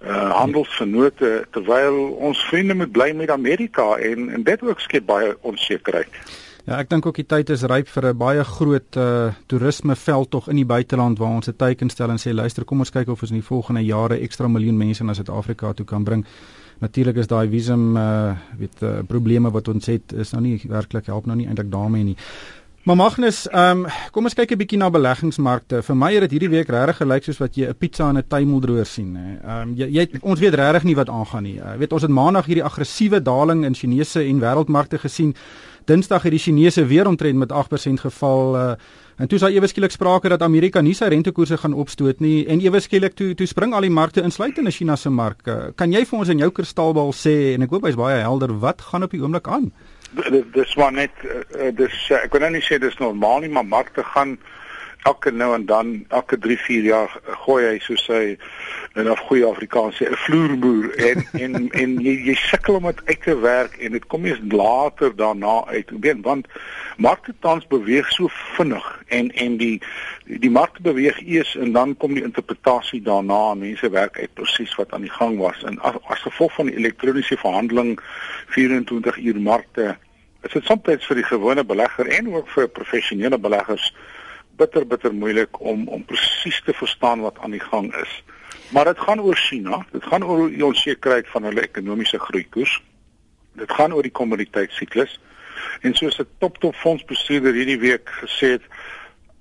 uh 0.02 0.30
handelsvernote 0.40 1.46
terwyl 1.50 2.00
ons 2.30 2.42
vriende 2.48 2.74
moet 2.74 2.92
bly 2.92 3.12
met 3.14 3.30
Amerika 3.30 3.94
en 3.96 4.30
en 4.30 4.42
dit 4.42 4.62
ook 4.62 4.80
skep 4.80 5.06
baie 5.06 5.36
onsekerheid. 5.40 6.22
Ja, 6.70 6.76
ek 6.78 6.86
dink 6.86 7.06
ook 7.08 7.16
die 7.18 7.26
tyd 7.26 7.48
is 7.50 7.64
ryp 7.66 7.88
vir 7.90 8.04
'n 8.12 8.18
baie 8.18 8.42
groot 8.46 8.96
uh 8.96 9.32
toerismeveld 9.50 10.30
tog 10.30 10.48
in 10.48 10.54
die 10.54 10.64
buiteland 10.64 11.18
waar 11.18 11.34
ons 11.34 11.48
'n 11.48 11.56
teiken 11.56 11.90
stel 11.90 12.10
en 12.10 12.18
sê 12.18 12.30
luister, 12.32 12.64
kom 12.64 12.78
ons 12.78 12.90
kyk 12.90 13.08
of 13.08 13.22
ons 13.22 13.30
in 13.30 13.40
die 13.40 13.48
volgende 13.48 13.82
jare 13.82 14.20
ekstra 14.22 14.46
miljoen 14.46 14.78
mense 14.78 15.02
na 15.04 15.12
Suid-Afrika 15.12 15.72
toe 15.72 15.84
kan 15.84 16.04
bring. 16.04 16.24
Natuurlik 16.78 17.16
is 17.16 17.26
daai 17.26 17.48
visum 17.48 17.96
uh 17.96 18.36
weet 18.58 18.82
uh, 18.82 19.02
probleme 19.02 19.50
wat 19.50 19.68
ons 19.68 19.86
het 19.86 20.12
is 20.12 20.30
nou 20.32 20.42
nie 20.42 20.60
werklik 20.68 21.06
help 21.06 21.26
nou 21.26 21.36
nie 21.36 21.46
eintlik 21.46 21.70
daarmee 21.70 22.04
nie. 22.04 22.16
Maar 22.84 22.96
Magnus, 22.96 23.48
ehm 23.48 23.84
um, 23.84 23.86
kom 24.10 24.24
ons 24.24 24.34
kyk 24.34 24.52
'n 24.52 24.58
bietjie 24.58 24.78
na 24.78 24.90
beleggingsmarkte. 24.90 25.82
Vir 25.82 25.96
my 25.96 26.12
het 26.14 26.20
dit 26.20 26.30
hierdie 26.30 26.48
week 26.50 26.68
regtig 26.68 26.96
gelyk 26.96 27.24
soos 27.24 27.38
wat 27.38 27.56
jy 27.56 27.66
'n 27.68 27.74
pizza 27.74 28.08
in 28.08 28.16
'n 28.16 28.24
tuimeldroër 28.28 28.86
sien, 28.86 29.16
hè. 29.16 29.36
Ehm 29.42 29.68
um, 29.68 29.74
jy, 29.74 29.86
jy 29.90 30.08
ons 30.22 30.40
weet 30.40 30.54
regtig 30.54 30.84
nie 30.84 30.94
wat 30.94 31.08
aangaan 31.08 31.42
nie. 31.42 31.58
Uh, 31.58 31.76
weet 31.76 31.92
ons 31.92 32.02
het 32.02 32.10
maandag 32.10 32.46
hierdie 32.46 32.64
aggressiewe 32.64 33.22
daling 33.22 33.64
in 33.64 33.74
Chinese 33.74 34.20
en 34.22 34.40
wêreldmarkte 34.40 34.98
gesien. 34.98 35.34
Dinsdag 35.84 36.22
het 36.22 36.34
die 36.34 36.42
Chinese 36.42 36.84
weer 36.86 37.06
omtrent 37.06 37.38
met 37.38 37.52
8% 37.52 38.04
geval. 38.04 38.56
Uh, 38.56 38.72
En 39.20 39.28
toe 39.28 39.36
sal 39.36 39.52
ewe 39.52 39.68
skielik 39.68 39.92
sprake 39.92 40.30
dat 40.32 40.40
Amerika 40.40 40.80
nie 40.80 40.94
sy 40.96 41.10
rentekoerse 41.12 41.58
gaan 41.60 41.74
opstoot 41.76 42.22
nie 42.24 42.46
en 42.48 42.62
ewe 42.64 42.80
skielik 42.80 43.12
toe 43.18 43.34
toe 43.36 43.48
spring 43.50 43.74
al 43.76 43.84
die 43.84 43.92
markte 43.92 44.22
insluitende 44.24 44.72
China 44.72 44.96
se 44.96 45.12
mark. 45.12 45.42
Kan 45.76 45.92
jy 45.92 46.06
vir 46.08 46.18
ons 46.22 46.30
in 46.32 46.40
jou 46.40 46.48
kristalbal 46.56 47.12
sê 47.12 47.34
en 47.52 47.66
ek 47.66 47.74
hoop 47.74 47.84
hy's 47.84 47.98
baie 48.00 48.22
helder 48.24 48.54
wat 48.62 48.80
gaan 48.80 49.04
op 49.04 49.12
die 49.12 49.20
oomblik 49.20 49.50
aan? 49.52 49.68
Dis 50.56 50.72
maar 50.80 50.96
net 50.96 51.12
uh, 51.26 51.68
dis 51.76 51.98
uh, 52.08 52.22
ek 52.22 52.32
wil 52.32 52.46
nou 52.46 52.54
nie 52.56 52.64
sê 52.64 52.80
dis 52.80 52.96
normaal 53.02 53.44
nie, 53.44 53.52
maar 53.52 53.68
markte 53.68 54.06
gaan 54.14 54.38
elke 55.02 55.30
nou 55.30 55.54
en 55.54 55.66
dan 55.66 56.04
elke 56.08 56.38
3 56.38 56.58
4 56.58 56.82
jaar 56.82 57.20
gooi 57.44 57.64
hy 57.64 57.78
so 57.80 57.96
sy 57.96 58.36
in 58.94 59.08
'n 59.08 59.16
goeie 59.16 59.46
Afrikaans 59.46 59.96
sê 59.96 60.08
'n 60.10 60.16
vloerboer 60.24 60.94
en 61.08 61.24
en 61.44 61.70
en 61.70 62.00
jy 62.00 62.14
jy 62.28 62.34
sukkel 62.34 62.74
om 62.74 62.86
dit 62.90 63.00
uit 63.04 63.22
te 63.22 63.38
werk 63.38 63.76
en 63.78 63.92
dit 63.92 64.06
kom 64.06 64.24
eers 64.24 64.40
later 64.48 65.16
daarna 65.16 65.64
uit. 65.66 65.90
Weet 66.00 66.20
want 66.22 66.46
markte 66.96 67.34
tans 67.40 67.66
beweeg 67.66 68.10
so 68.12 68.28
vinnig 68.56 69.02
en 69.06 69.30
en 69.30 69.56
die 69.56 69.80
die 70.26 70.50
markte 70.50 70.82
beweeg 70.82 71.20
eers 71.20 71.56
en 71.56 71.72
dan 71.72 71.96
kom 71.96 72.14
die 72.14 72.24
interpretasie 72.24 73.02
daarna. 73.02 73.54
Mense 73.54 73.90
werk 73.90 74.18
uit 74.18 74.34
presies 74.34 74.74
wat 74.74 74.92
aan 74.92 75.06
die 75.08 75.16
gang 75.16 75.38
was 75.38 75.62
en 75.62 75.78
as, 75.78 75.94
as 76.02 76.20
gevolg 76.20 76.52
van 76.54 76.66
die 76.66 76.76
elektroniese 76.76 77.36
verhandeling 77.36 78.00
24 78.46 79.16
uur 79.16 79.40
markte 79.40 79.96
is 80.42 80.52
dit 80.52 80.64
soms 80.64 81.04
vir 81.06 81.16
die 81.16 81.28
gewone 81.28 81.64
belegger 81.64 82.08
en 82.08 82.32
ook 82.34 82.48
vir 82.48 82.68
professionele 82.68 83.38
beleggers 83.38 83.92
bitter 84.60 84.86
bitter 84.86 85.14
moeilik 85.14 85.60
om 85.60 85.88
om 85.88 86.04
presies 86.04 86.60
te 86.66 86.74
verstaan 86.76 87.24
wat 87.24 87.40
aan 87.40 87.56
die 87.56 87.64
gang 87.64 87.88
is. 88.02 88.12
Maar 88.70 88.92
dit 88.92 89.00
gaan 89.06 89.20
oor 89.20 89.36
China, 89.36 89.80
dit 89.92 90.04
gaan 90.04 90.24
oor 90.24 90.48
die 90.50 90.64
onsekerheid 90.64 91.28
van 91.32 91.48
hulle 91.48 91.64
ekonomiese 91.66 92.18
groeikoers. 92.18 92.76
Dit 93.58 93.72
gaan 93.72 93.94
oor 93.94 94.06
die 94.06 94.14
kommoditeitsiklus. 94.20 95.18
En 95.80 95.94
soos 95.94 96.20
'n 96.20 96.28
top-top 96.38 96.76
fondsbestuurder 96.76 97.52
hierdie 97.52 97.80
week 97.80 98.08
gesê 98.22 98.54
het, 98.56 98.62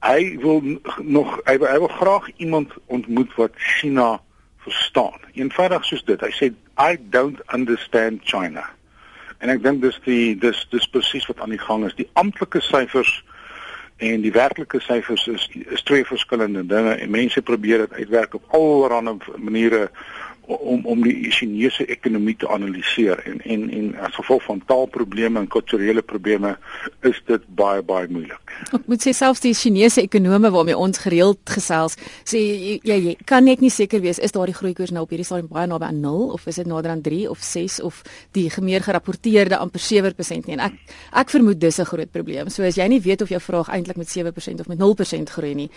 hy 0.02 0.38
wil 0.40 0.62
nog 1.04 1.40
hy 1.46 1.58
wil, 1.58 1.68
hy 1.68 1.78
wil 1.78 1.94
graag 2.00 2.30
iemand 2.38 2.74
ontmoet 2.86 3.36
wat 3.36 3.52
China 3.56 4.22
verstaan. 4.58 5.20
Eenvoudig 5.34 5.86
soos 5.86 6.04
dit. 6.04 6.22
Hy 6.22 6.32
sê 6.32 6.54
I 6.80 6.98
don't 7.10 7.42
understand 7.54 8.22
China. 8.24 8.70
En 9.40 9.50
ek 9.50 9.64
dink 9.64 9.82
dis 9.82 10.00
die 10.04 10.36
dis 10.40 10.68
dis 10.72 10.88
presies 10.92 11.28
wat 11.28 11.40
aan 11.40 11.56
die 11.56 11.62
gang 11.62 11.86
is. 11.88 11.96
Die 11.96 12.10
amptelike 12.14 12.62
syfers 12.64 13.12
en 14.00 14.22
die 14.22 14.32
werklike 14.32 14.80
syfers 14.80 15.28
is 15.28 15.50
is 15.76 15.84
twee 15.84 16.06
verskillende 16.06 16.66
dinge 16.66 16.94
en 16.94 17.12
mense 17.12 17.42
probeer 17.42 17.84
dit 17.84 17.94
uitwerk 17.94 18.34
op 18.34 18.54
allerlei 18.56 19.18
maniere 19.38 19.90
om 20.50 20.86
om 20.86 21.04
die 21.04 21.32
Chinese 21.32 21.86
ekonomie 21.86 22.36
te 22.36 22.48
analiseer 22.50 23.20
en 23.30 23.42
en 23.46 23.70
en 23.70 23.90
as 24.08 24.16
gevolg 24.18 24.44
van 24.44 24.62
taalprobleme 24.66 25.40
en 25.40 25.48
kulturele 25.48 26.02
probleme 26.02 26.56
is 27.06 27.22
dit 27.26 27.46
baie 27.56 27.84
baie 27.86 28.08
moeilik. 28.10 28.56
Ek 28.74 28.88
moet 28.90 29.06
sê 29.06 29.14
selfs 29.14 29.44
die 29.46 29.54
Chinese 29.54 30.02
ekonome 30.02 30.50
waarmee 30.52 30.78
ons 30.78 30.98
gereeld 30.98 31.40
gesels, 31.54 31.98
sê 32.26 32.42
jy, 32.42 32.80
jy, 32.84 32.98
jy 33.10 33.16
kan 33.30 33.46
net 33.46 33.62
nie 33.62 33.72
seker 33.74 34.02
wees 34.02 34.20
is 34.20 34.34
daardie 34.34 34.58
groeikoers 34.58 34.94
nou 34.96 35.06
op 35.06 35.14
hierdie 35.14 35.28
stadium 35.28 35.52
baie 35.54 35.70
naby 35.70 35.90
aan 35.92 36.02
0 36.02 36.34
of 36.34 36.48
is 36.50 36.62
dit 36.62 36.70
nader 36.70 36.96
aan 36.96 37.06
3 37.06 37.22
of 37.30 37.46
6 37.46 37.80
of 37.86 38.02
die 38.38 38.50
gemeer 38.50 38.82
gerapporteerde 38.86 39.62
amper 39.62 39.86
7% 39.86 40.50
nie. 40.50 40.58
En 40.58 40.66
ek 40.72 40.82
ek 41.24 41.34
vermoed 41.36 41.62
dis 41.62 41.80
'n 41.80 41.86
groot 41.86 42.12
probleem. 42.12 42.50
So 42.50 42.64
as 42.64 42.76
jy 42.76 42.88
nie 42.88 43.02
weet 43.02 43.22
of 43.22 43.30
jou 43.30 43.40
vraag 43.40 43.70
eintlik 43.70 43.98
met 43.98 44.10
7% 44.10 44.60
of 44.60 44.68
met 44.68 44.80
0% 44.80 45.30
groei 45.30 45.54
nie, 45.56 45.70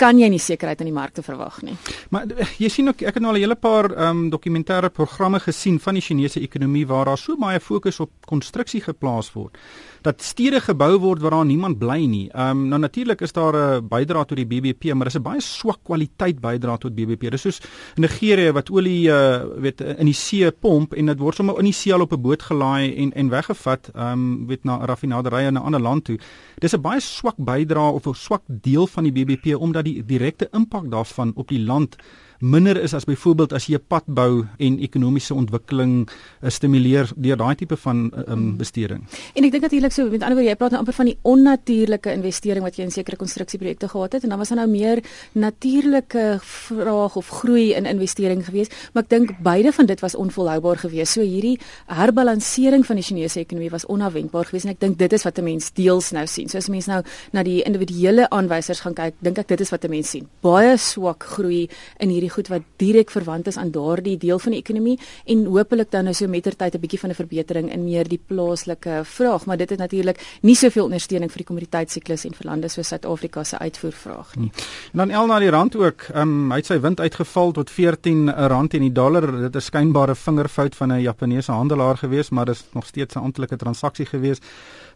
kan 0.00 0.18
jy 0.18 0.28
nie 0.32 0.40
sekerheid 0.42 0.80
in 0.80 0.90
die 0.90 0.96
markte 0.96 1.22
verwag 1.22 1.60
nie. 1.62 1.76
Maar 2.10 2.26
jy 2.62 2.70
sien 2.72 2.88
ook 2.88 3.02
ek 3.02 3.14
het 3.14 3.22
nou 3.22 3.32
al 3.32 3.38
'n 3.38 3.44
hele 3.44 3.56
paar 3.82 3.96
ehm 3.96 4.16
um, 4.16 4.30
dokumentêre 4.30 4.90
programme 4.90 5.40
gesien 5.40 5.80
van 5.80 5.94
die 5.94 6.02
Chinese 6.02 6.40
ekonomie 6.40 6.86
waar 6.86 7.04
daar 7.04 7.18
so 7.18 7.36
baie 7.36 7.60
fokus 7.60 8.00
op 8.00 8.10
konstruksie 8.26 8.80
geplaas 8.80 9.32
word 9.34 9.58
dat 10.02 10.22
stede 10.22 10.60
gebou 10.60 10.98
word 10.98 11.22
waar 11.22 11.30
daar 11.30 11.46
niemand 11.46 11.78
bly 11.78 12.04
nie. 12.06 12.28
Ehm 12.30 12.50
um, 12.50 12.68
nou 12.68 12.80
natuurlik 12.80 13.20
is 13.20 13.32
daar 13.32 13.54
'n 13.54 13.88
bydrae 13.88 14.24
tot 14.24 14.36
die 14.36 14.46
BBP, 14.46 14.94
maar 14.94 15.04
dis 15.04 15.16
'n 15.18 15.22
baie 15.22 15.40
swak 15.40 15.78
kwaliteit 15.82 16.40
bydrae 16.40 16.78
tot 16.78 16.94
BBP. 16.94 17.30
Dis 17.30 17.40
soos 17.40 17.60
Nigerië 17.96 18.52
wat 18.52 18.70
olie 18.70 19.08
uh 19.08 19.42
weet 19.56 19.80
in 19.80 20.06
die 20.06 20.14
see 20.14 20.50
pomp 20.50 20.94
en 20.94 21.06
dit 21.06 21.18
word 21.18 21.34
sommer 21.36 21.58
in 21.58 21.64
die 21.64 21.72
see 21.72 21.92
al 21.92 22.00
op 22.00 22.12
'n 22.12 22.20
boot 22.20 22.42
gelaai 22.42 22.96
en 22.96 23.12
en 23.12 23.28
weggevat 23.28 23.90
ehm 23.94 24.12
um, 24.12 24.46
weet 24.46 24.64
na 24.64 24.84
raffinaderye 24.84 25.46
in 25.46 25.54
'n 25.54 25.64
ander 25.64 25.80
land 25.80 26.04
toe. 26.04 26.18
Dis 26.58 26.74
'n 26.74 26.80
baie 26.80 27.00
swak 27.00 27.36
bydrae 27.36 27.92
of 27.92 28.06
'n 28.06 28.14
swak 28.14 28.42
deel 28.46 28.86
van 28.86 29.04
die 29.04 29.12
BBP 29.12 29.54
omdat 29.56 29.84
die 29.84 30.04
direkte 30.04 30.48
impak 30.52 30.90
daarvan 30.90 31.32
op 31.34 31.48
die 31.48 31.60
land 31.60 31.96
minder 32.42 32.76
is 32.76 32.94
as 32.94 33.04
byvoorbeeld 33.06 33.52
as 33.52 33.66
jy 33.66 33.78
'n 33.78 33.86
pad 33.88 34.04
bou 34.06 34.46
en 34.58 34.78
ekonomiese 34.78 35.34
ontwikkeling 35.34 36.08
uh, 36.08 36.50
stimuleer 36.50 37.10
deur 37.16 37.36
daai 37.36 37.54
tipe 37.54 37.76
van 37.76 38.10
um, 38.26 38.56
besteding. 38.56 39.06
En 39.34 39.44
ek 39.44 39.50
dink 39.50 39.62
natuurlik 39.62 39.91
so 39.92 40.08
met 40.08 40.22
ander 40.22 40.38
woorde 40.38 40.48
jy 40.48 40.56
praat 40.56 40.74
nou 40.74 40.80
amper 40.80 40.96
van 40.96 41.08
die 41.10 41.16
onnatuurlike 41.28 42.12
investering 42.16 42.64
wat 42.64 42.78
jy 42.78 42.86
in 42.86 42.94
sekere 42.94 43.18
konstruksieprojekte 43.20 43.88
gehad 43.92 44.16
het 44.16 44.24
en 44.24 44.32
dan 44.32 44.40
was 44.40 44.52
daar 44.52 44.62
nou 44.62 44.68
meer 44.70 45.02
natuurlike 45.36 46.24
vraag 46.40 47.16
of 47.16 47.28
groei 47.42 47.72
in 47.76 47.86
investering 47.86 48.44
gewees, 48.46 48.70
maar 48.92 49.04
ek 49.04 49.10
dink 49.12 49.34
beide 49.44 49.72
van 49.76 49.88
dit 49.90 50.00
was 50.00 50.16
onvolhoubaar 50.18 50.80
gewees. 50.84 51.12
So 51.12 51.24
hierdie 51.26 51.58
herbalansering 51.92 52.86
van 52.88 53.00
die 53.00 53.04
Chinese 53.06 53.42
ekonomie 53.42 53.70
was 53.72 53.86
onafwendbaar 53.86 54.48
gewees 54.50 54.66
en 54.66 54.74
ek 54.74 54.80
dink 54.80 54.98
dit 54.98 55.12
is 55.12 55.24
wat 55.26 55.38
'n 55.38 55.44
mens 55.44 55.72
deels 55.72 56.12
nou 56.12 56.26
sien. 56.26 56.48
So 56.48 56.58
as 56.58 56.68
mense 56.68 56.90
nou 56.90 57.02
na 57.32 57.42
die 57.42 57.62
individuele 57.62 58.28
aanwysers 58.30 58.80
gaan 58.80 58.94
kyk, 58.94 59.14
dink 59.20 59.38
ek 59.38 59.48
dit 59.48 59.60
is 59.60 59.70
wat 59.70 59.84
'n 59.84 59.90
mens 59.90 60.10
sien. 60.10 60.28
Baie 60.40 60.76
swak 60.76 61.24
groei 61.24 61.68
in 61.98 62.08
hierdie 62.08 62.30
goed 62.30 62.48
wat 62.48 62.62
direk 62.78 63.10
verwant 63.10 63.46
is 63.46 63.56
aan 63.56 63.70
daardie 63.70 64.18
deel 64.18 64.38
van 64.38 64.52
die 64.52 64.60
ekonomie 64.60 64.98
en 65.26 65.44
hopelik 65.44 65.90
dan 65.90 66.04
nou 66.04 66.14
so 66.14 66.26
mettertyd 66.26 66.74
'n 66.74 66.80
bietjie 66.80 67.00
van 67.00 67.10
'n 67.10 67.14
verbetering 67.14 67.72
in 67.72 67.84
meer 67.84 68.08
die 68.08 68.20
plaaslike 68.26 69.04
vraag, 69.04 69.46
maar 69.46 69.56
dit 69.56 69.70
het 69.70 69.81
natuurlik 69.82 70.20
nie 70.42 70.56
soveel 70.58 70.86
ondersteuning 70.88 71.30
vir 71.32 71.42
die 71.42 71.48
kommoditeitssiklus 71.50 72.26
en 72.28 72.36
vir 72.38 72.48
lande 72.50 72.70
soos 72.72 72.92
Suid-Afrika 72.92 73.44
se 73.44 73.58
uitvoervraag 73.58 74.36
nie. 74.40 74.50
En 74.92 75.04
dan 75.04 75.10
el 75.10 75.26
na 75.30 75.38
die 75.42 75.50
rand 75.50 75.76
ook, 75.76 76.08
um, 76.14 76.50
hy 76.52 76.60
het 76.62 76.70
sy 76.70 76.78
wind 76.82 77.00
uitgeval 77.00 77.52
tot 77.58 77.70
14 77.70 78.30
rand 78.52 78.72
teen 78.72 78.86
die 78.86 78.92
dollar. 78.94 79.26
Dit 79.48 79.56
is 79.56 79.70
skynbare 79.70 80.14
vingerfout 80.14 80.76
van 80.76 80.92
'n 80.92 81.02
Japaneese 81.02 81.52
handelaar 81.52 81.96
gewees, 81.96 82.30
maar 82.30 82.46
dis 82.46 82.64
nog 82.72 82.86
steeds 82.86 83.14
'n 83.14 83.24
amptelike 83.24 83.56
transaksie 83.56 84.06
gewees. 84.06 84.40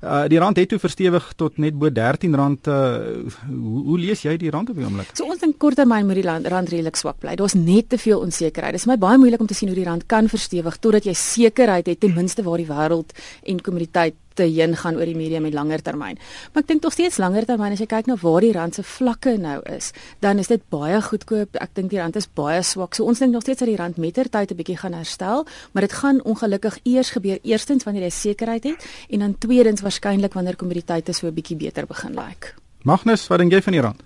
Uh, 0.03 0.27
die 0.29 0.39
rand 0.39 0.57
het 0.57 0.69
toe 0.69 0.79
verstewig 0.79 1.33
tot 1.37 1.57
net 1.59 1.79
bo 1.79 1.89
R13. 1.89 2.35
Uh, 2.69 3.25
hoe, 3.49 3.83
hoe 3.85 3.99
lees 3.99 4.23
jy 4.23 4.37
die 4.37 4.51
rand 4.51 4.71
op 4.71 4.77
die 4.77 4.85
oomblik? 4.85 5.09
So 5.17 5.25
ons 5.25 5.41
dink 5.41 5.59
korttermyn 5.59 6.07
moet 6.07 6.21
die 6.21 6.27
rand, 6.27 6.47
rand 6.53 6.69
redelik 6.69 6.97
swak 6.97 7.19
bly. 7.23 7.35
Daar's 7.39 7.55
net 7.55 7.89
te 7.89 7.99
veel 7.99 8.21
onsekerheid. 8.21 8.77
Dit 8.77 8.81
is 8.81 8.87
my 8.91 8.99
baie 9.01 9.19
moeilik 9.19 9.41
om 9.41 9.47
te 9.47 9.57
sien 9.57 9.69
hoe 9.73 9.79
die 9.79 9.89
rand 9.89 10.07
kan 10.07 10.29
verstewig 10.29 10.77
totdat 10.79 11.09
jy 11.09 11.15
sekerheid 11.17 11.87
het 11.87 12.01
ten 12.01 12.15
minste 12.15 12.45
waar 12.47 12.61
die 12.61 12.69
wêreld 12.69 13.17
en 13.45 13.61
kommuniteit 13.61 14.15
te 14.37 14.47
heen 14.49 14.77
gaan 14.77 14.99
oor 14.99 15.09
die 15.09 15.17
medium 15.17 15.49
en 15.49 15.57
langer 15.57 15.83
termyn. 15.83 16.21
Maar 16.53 16.65
ek 16.65 16.69
dink 16.69 16.85
tog 16.85 16.95
steeds 16.97 17.19
langer 17.23 17.47
termyn 17.49 17.73
as 17.73 17.83
jy 17.83 17.89
kyk 17.91 18.11
na 18.11 18.17
waar 18.21 18.45
die 18.45 18.53
rand 18.57 18.79
se 18.79 18.85
vlakke 18.87 19.37
nou 19.41 19.59
is, 19.73 19.93
dan 20.25 20.39
is 20.43 20.51
dit 20.53 20.63
baie 20.73 21.01
goedkoop. 21.03 21.57
Ek 21.61 21.75
dink 21.75 21.91
die 21.91 22.01
rand 22.01 22.17
is 22.17 22.29
baie 22.29 22.63
swak. 22.63 22.95
So 22.95 23.05
ons 23.05 23.23
dink 23.23 23.33
nog 23.33 23.43
steeds 23.47 23.65
dat 23.65 23.69
die 23.69 23.79
rand 23.81 23.97
mettertyd 23.97 24.53
'n 24.53 24.57
bietjie 24.57 24.79
gaan 24.79 24.95
herstel, 24.95 25.47
maar 25.73 25.83
dit 25.83 25.93
gaan 25.93 26.23
ongelukkig 26.25 26.79
eers 26.85 27.11
gebeur 27.11 27.39
eerstens 27.43 27.85
wanneer 27.85 28.05
jy 28.05 28.11
sekerheid 28.11 28.65
het 28.65 28.87
en 29.11 29.19
dan 29.19 29.39
tweedens 29.39 29.81
waarskynlik 29.81 30.35
wanneer 30.35 30.57
kommoditeite 30.57 31.13
so 31.13 31.27
'n 31.27 31.35
bietjie 31.35 31.57
beter 31.57 31.87
begin 31.87 32.15
lyk. 32.15 32.27
Like. 32.27 32.55
Magnus, 32.87 33.27
wat 33.27 33.39
dink 33.39 33.53
jy 33.53 33.63
van 33.63 33.73
die 33.73 33.83
rand? 33.83 34.06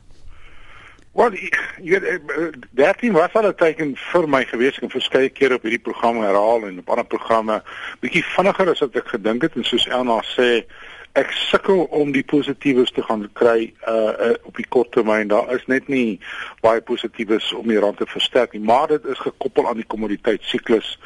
Wel, 1.13 1.35
jy 1.83 1.99
weet 1.99 2.67
13 2.79 3.13
was 3.13 3.33
al 3.35 3.49
'n 3.49 3.55
teken 3.55 3.97
vir 3.97 4.29
my 4.29 4.45
gewees. 4.45 4.77
Ek 4.77 4.87
het 4.87 4.93
verskeie 4.93 5.29
kere 5.29 5.55
op 5.55 5.63
hierdie 5.63 5.83
program 5.83 6.23
herhaal 6.23 6.67
en 6.67 6.79
op 6.79 6.91
ander 6.91 7.05
programme. 7.05 7.63
Bietjie 8.01 8.25
vinniger 8.25 8.71
as 8.71 8.79
wat 8.79 8.95
ek 8.97 9.09
gedink 9.09 9.43
het. 9.43 9.57
En 9.57 9.65
soos 9.65 9.87
Elna 9.87 10.23
sê 10.23 10.65
ek 11.19 11.33
sukkel 11.35 11.85
om 11.91 12.13
die 12.15 12.23
positiefes 12.23 12.93
te 12.95 13.03
gaan 13.03 13.25
kry 13.35 13.73
uh, 13.89 13.95
uh 13.95 14.35
op 14.47 14.57
die 14.57 14.67
kort 14.69 14.93
termyn. 14.95 15.29
Daar 15.29 15.51
is 15.55 15.67
net 15.67 15.89
nie 15.89 16.21
baie 16.63 16.81
positiefes 16.81 17.53
om 17.53 17.67
die 17.69 17.79
rand 17.83 17.99
te 17.99 18.07
versterk 18.07 18.53
nie 18.55 18.63
maar 18.63 18.89
dit 18.89 19.05
is 19.05 19.19
gekoppel 19.19 19.69
aan 19.69 19.81
die 19.81 19.89
kommoditeitsiklus 19.91 20.99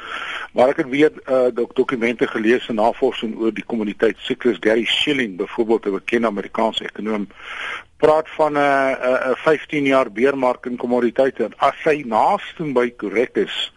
maar 0.53 0.75
ek 0.75 0.83
het 0.85 0.91
weer 0.93 1.13
uh 1.25 1.49
dok 1.55 1.75
dokumente 1.77 2.29
gelees 2.29 2.69
en 2.69 2.81
navorsing 2.83 3.37
oor 3.41 3.55
die 3.55 3.67
kommoditeitsiklus 3.67 4.61
Gary 4.61 4.85
Shilling 4.85 5.37
byvoorbeeld 5.41 5.87
'n 5.87 5.99
bekende 5.99 6.29
Amerikaanse 6.29 6.85
ekonom 6.85 7.29
praat 7.97 8.29
van 8.37 8.53
'n 8.53 8.57
uh, 8.57 9.29
'n 9.29 9.31
uh, 9.31 9.37
15 9.37 9.85
jaar 9.85 10.13
beermark 10.13 10.67
in 10.67 10.77
kommoditeite. 10.77 11.51
As 11.57 11.79
hy 11.85 12.03
naaste 12.07 12.73
by 12.73 12.91
korrek 12.97 13.37
is 13.37 13.73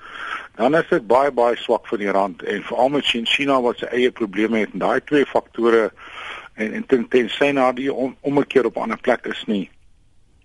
dan 0.57 0.75
is 0.75 0.88
dit 0.89 1.07
baie 1.07 1.31
baie 1.31 1.55
swak 1.55 1.86
vir 1.88 2.00
die 2.01 2.12
rand. 2.12 2.43
En 2.43 2.63
veral 2.65 2.89
met 2.89 3.05
China 3.05 3.62
wat 3.62 3.77
sy 3.77 3.86
eie 3.93 4.12
probleme 4.12 4.63
het. 4.63 4.74
En 4.74 4.79
daai 4.79 5.01
twee 5.05 5.25
faktore 5.25 5.91
en 6.57 6.73
en 6.73 6.85
ten, 6.85 7.07
ten 7.07 7.29
sy 7.29 7.51
na 7.51 7.71
die 7.71 7.93
om, 7.93 8.15
om 8.21 8.39
'n 8.39 8.47
keer 8.47 8.65
op 8.65 8.77
'n 8.77 8.89
ander 8.89 9.01
plek 9.01 9.25
is 9.25 9.43
nie 9.47 9.69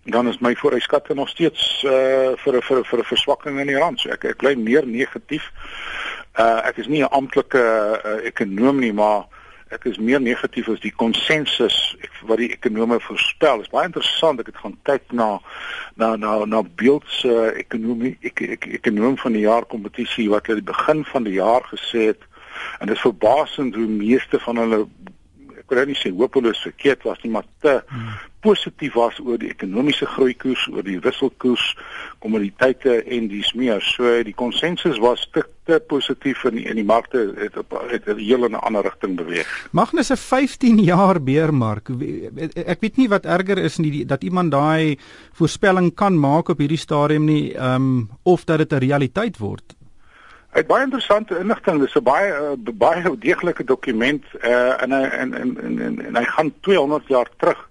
dan 0.04 0.28
is 0.28 0.38
my 0.38 0.54
vooruitskatte 0.56 1.14
nog 1.14 1.28
steeds 1.28 1.84
uh 1.86 2.32
vir 2.36 2.62
vir 2.62 2.84
vir 2.84 2.98
'n 2.98 3.04
verswakking 3.04 3.60
in 3.60 3.66
die 3.66 3.78
rand. 3.78 4.00
So 4.00 4.10
ek 4.10 4.24
ek 4.24 4.36
bly 4.36 4.54
meer 4.54 4.86
negatief. 4.86 5.50
Uh 6.38 6.60
ek 6.64 6.76
is 6.76 6.86
nie 6.86 7.02
'n 7.02 7.10
amptelike 7.10 7.58
uh, 8.04 8.26
ekonom 8.26 8.78
nie, 8.78 8.92
maar 8.92 9.26
ek 9.70 9.84
is 9.84 9.98
meer 9.98 10.20
negatief 10.20 10.68
as 10.68 10.80
die 10.80 10.92
konsensus 10.92 11.96
wat 12.22 12.38
die 12.38 12.50
ekonome 12.52 13.00
voorspel. 13.00 13.56
Dit 13.56 13.66
is 13.66 13.72
baie 13.72 13.86
interessant 13.86 14.40
ek 14.40 14.46
het 14.46 14.56
gaan 14.56 14.76
kyk 14.82 15.12
na 15.12 15.40
na 15.94 16.16
na 16.16 16.44
na 16.44 16.62
beeldse 16.62 17.28
uh, 17.28 17.58
ekonomie 17.58 18.16
ek, 18.22 18.40
ek, 18.40 18.66
ekonom 18.66 19.16
van 19.18 19.32
die 19.32 19.46
jaar 19.46 19.64
kompetisie 19.64 20.28
wat 20.28 20.46
hulle 20.46 20.64
die 20.64 20.72
begin 20.72 21.04
van 21.04 21.22
die 21.22 21.38
jaar 21.38 21.62
gesê 21.70 22.10
het 22.10 22.26
en 22.80 22.86
dit 22.86 22.96
is 22.96 23.06
verbasend 23.06 23.74
hoe 23.74 23.86
meeste 23.86 24.38
van 24.38 24.56
hulle 24.56 24.86
wil 25.72 25.88
nie 25.88 25.98
sê 25.98 26.12
hopeloos 26.12 26.60
verkeerd 26.62 27.02
was 27.08 27.22
nie, 27.22 27.32
maar 27.32 27.46
te 27.64 27.80
hmm. 27.88 28.12
positief 28.42 28.94
was 28.98 29.18
oor 29.22 29.38
die 29.38 29.52
ekonomiese 29.52 30.06
groeikoers, 30.06 30.66
oor 30.72 30.84
die 30.86 30.98
wisselkoers, 31.02 31.64
kommoditeite 32.22 33.00
en 33.02 33.28
dis 33.30 33.52
meer. 33.58 33.82
So 33.94 34.10
die 34.26 34.34
konsensus 34.34 34.98
was 35.02 35.24
te, 35.34 35.44
te 35.66 35.78
positief 35.88 36.44
in 36.50 36.58
die, 36.58 36.66
die 36.74 36.86
markte 36.86 37.24
het 37.38 37.56
op 37.58 37.74
het 37.90 38.08
'n 38.08 38.18
heel 38.18 38.44
in 38.44 38.56
'n 38.56 38.64
ander 38.66 38.82
rigting 38.82 39.16
beweeg. 39.16 39.48
Magnus 39.72 40.10
'n 40.10 40.16
15 40.16 40.78
jaar 40.78 41.22
beermark. 41.22 41.88
Ek 42.54 42.80
weet 42.80 42.96
nie 42.96 43.08
wat 43.08 43.24
erger 43.24 43.58
is 43.58 43.78
nie 43.78 44.04
dat 44.06 44.22
iemand 44.22 44.50
daai 44.50 44.98
voorspelling 45.32 45.94
kan 45.94 46.18
maak 46.18 46.48
op 46.48 46.58
hierdie 46.58 46.78
stadium 46.78 47.24
nie, 47.24 47.54
ehm 47.54 47.74
um, 47.74 48.10
of 48.22 48.44
dat 48.44 48.58
dit 48.58 48.72
'n 48.72 48.78
realiteit 48.78 49.38
word. 49.38 49.74
Hy 50.52 50.60
het 50.60 50.68
baie 50.68 50.84
interessante 50.84 51.38
inligting. 51.40 51.78
Dis 51.80 51.94
'n 51.96 52.04
baie 52.04 52.32
uh, 52.32 52.72
baie 52.76 53.16
deeglike 53.18 53.64
dokument 53.64 54.24
uh 54.44 54.82
en 54.82 54.92
en 54.92 55.32
en 55.32 55.56
en 55.60 55.78
en, 55.80 56.02
en 56.06 56.16
hy 56.16 56.24
gaan 56.24 56.52
200 56.60 57.08
jaar 57.08 57.28
terug 57.36 57.68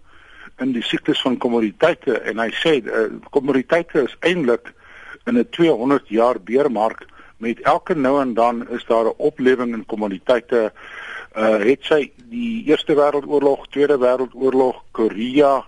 in 0.57 0.71
die 0.71 0.81
siektes 0.83 1.21
van 1.21 1.37
kommoditeite 1.37 2.17
en 2.19 2.39
hy 2.39 2.49
sê 2.49 2.81
uh, 2.81 3.05
kommoditeite 3.29 4.01
is 4.01 4.17
eintlik 4.19 4.73
in 5.25 5.37
'n 5.37 5.49
200 5.49 6.09
jaar 6.09 6.41
beermark 6.41 7.05
met 7.37 7.61
elke 7.61 7.93
nou 7.93 8.21
en 8.21 8.33
dan 8.33 8.65
is 8.69 8.85
daar 8.85 9.05
'n 9.05 9.17
oplewing 9.17 9.73
in 9.73 9.85
kommoditeite. 9.85 10.73
Uh 11.37 11.61
het 11.63 11.85
sy 11.85 12.11
die 12.29 12.63
Eerste 12.65 12.93
Wêreldoorlog, 12.93 13.67
Tweede 13.69 13.97
Wêreldoorlog, 13.97 14.83
Korea 14.91 15.63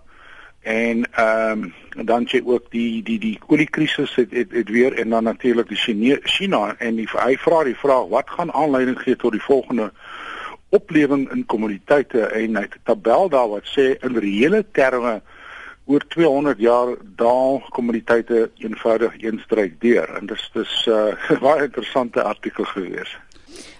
en 0.63 1.07
ehm 1.11 1.63
um, 1.95 2.05
dan 2.05 2.27
sê 2.27 2.41
ook 2.45 2.71
die 2.71 3.03
die 3.03 3.19
die 3.19 3.39
oliekrisis 3.47 4.15
het, 4.15 4.31
het 4.31 4.51
het 4.51 4.69
weer 4.69 4.93
en 4.97 5.09
dan 5.09 5.23
natuurlik 5.23 5.67
die 5.67 5.77
China, 5.77 6.17
China 6.23 6.75
en 6.77 6.95
die, 6.95 7.07
hy 7.11 7.35
vra 7.37 7.63
die 7.63 7.77
vraag 7.77 8.07
wat 8.09 8.29
gaan 8.29 8.53
aanleiding 8.53 8.99
gee 8.99 9.15
tot 9.15 9.31
die 9.31 9.43
volgende 9.43 9.91
oplewing 10.69 11.29
in 11.31 11.45
kommoditeite 11.45 12.25
en 12.25 12.55
hy 12.55 12.61
het 12.61 12.75
'n 12.75 12.83
tabel 12.83 13.29
daar 13.29 13.49
wat 13.49 13.67
sê 13.75 13.93
in 13.99 14.17
reële 14.17 14.65
terme 14.71 15.21
oor 15.85 16.07
200 16.07 16.59
jaar 16.59 16.95
daal 17.15 17.59
kommoditeite 17.69 18.49
eenvoudig 18.57 19.13
eenstryk 19.21 19.81
deur 19.81 20.09
en 20.15 20.25
dis 20.25 20.49
dis 20.53 20.87
'n 20.87 20.91
uh, 20.91 21.41
baie 21.41 21.63
interessante 21.63 22.23
artikel 22.23 22.63
gewees. 22.63 23.17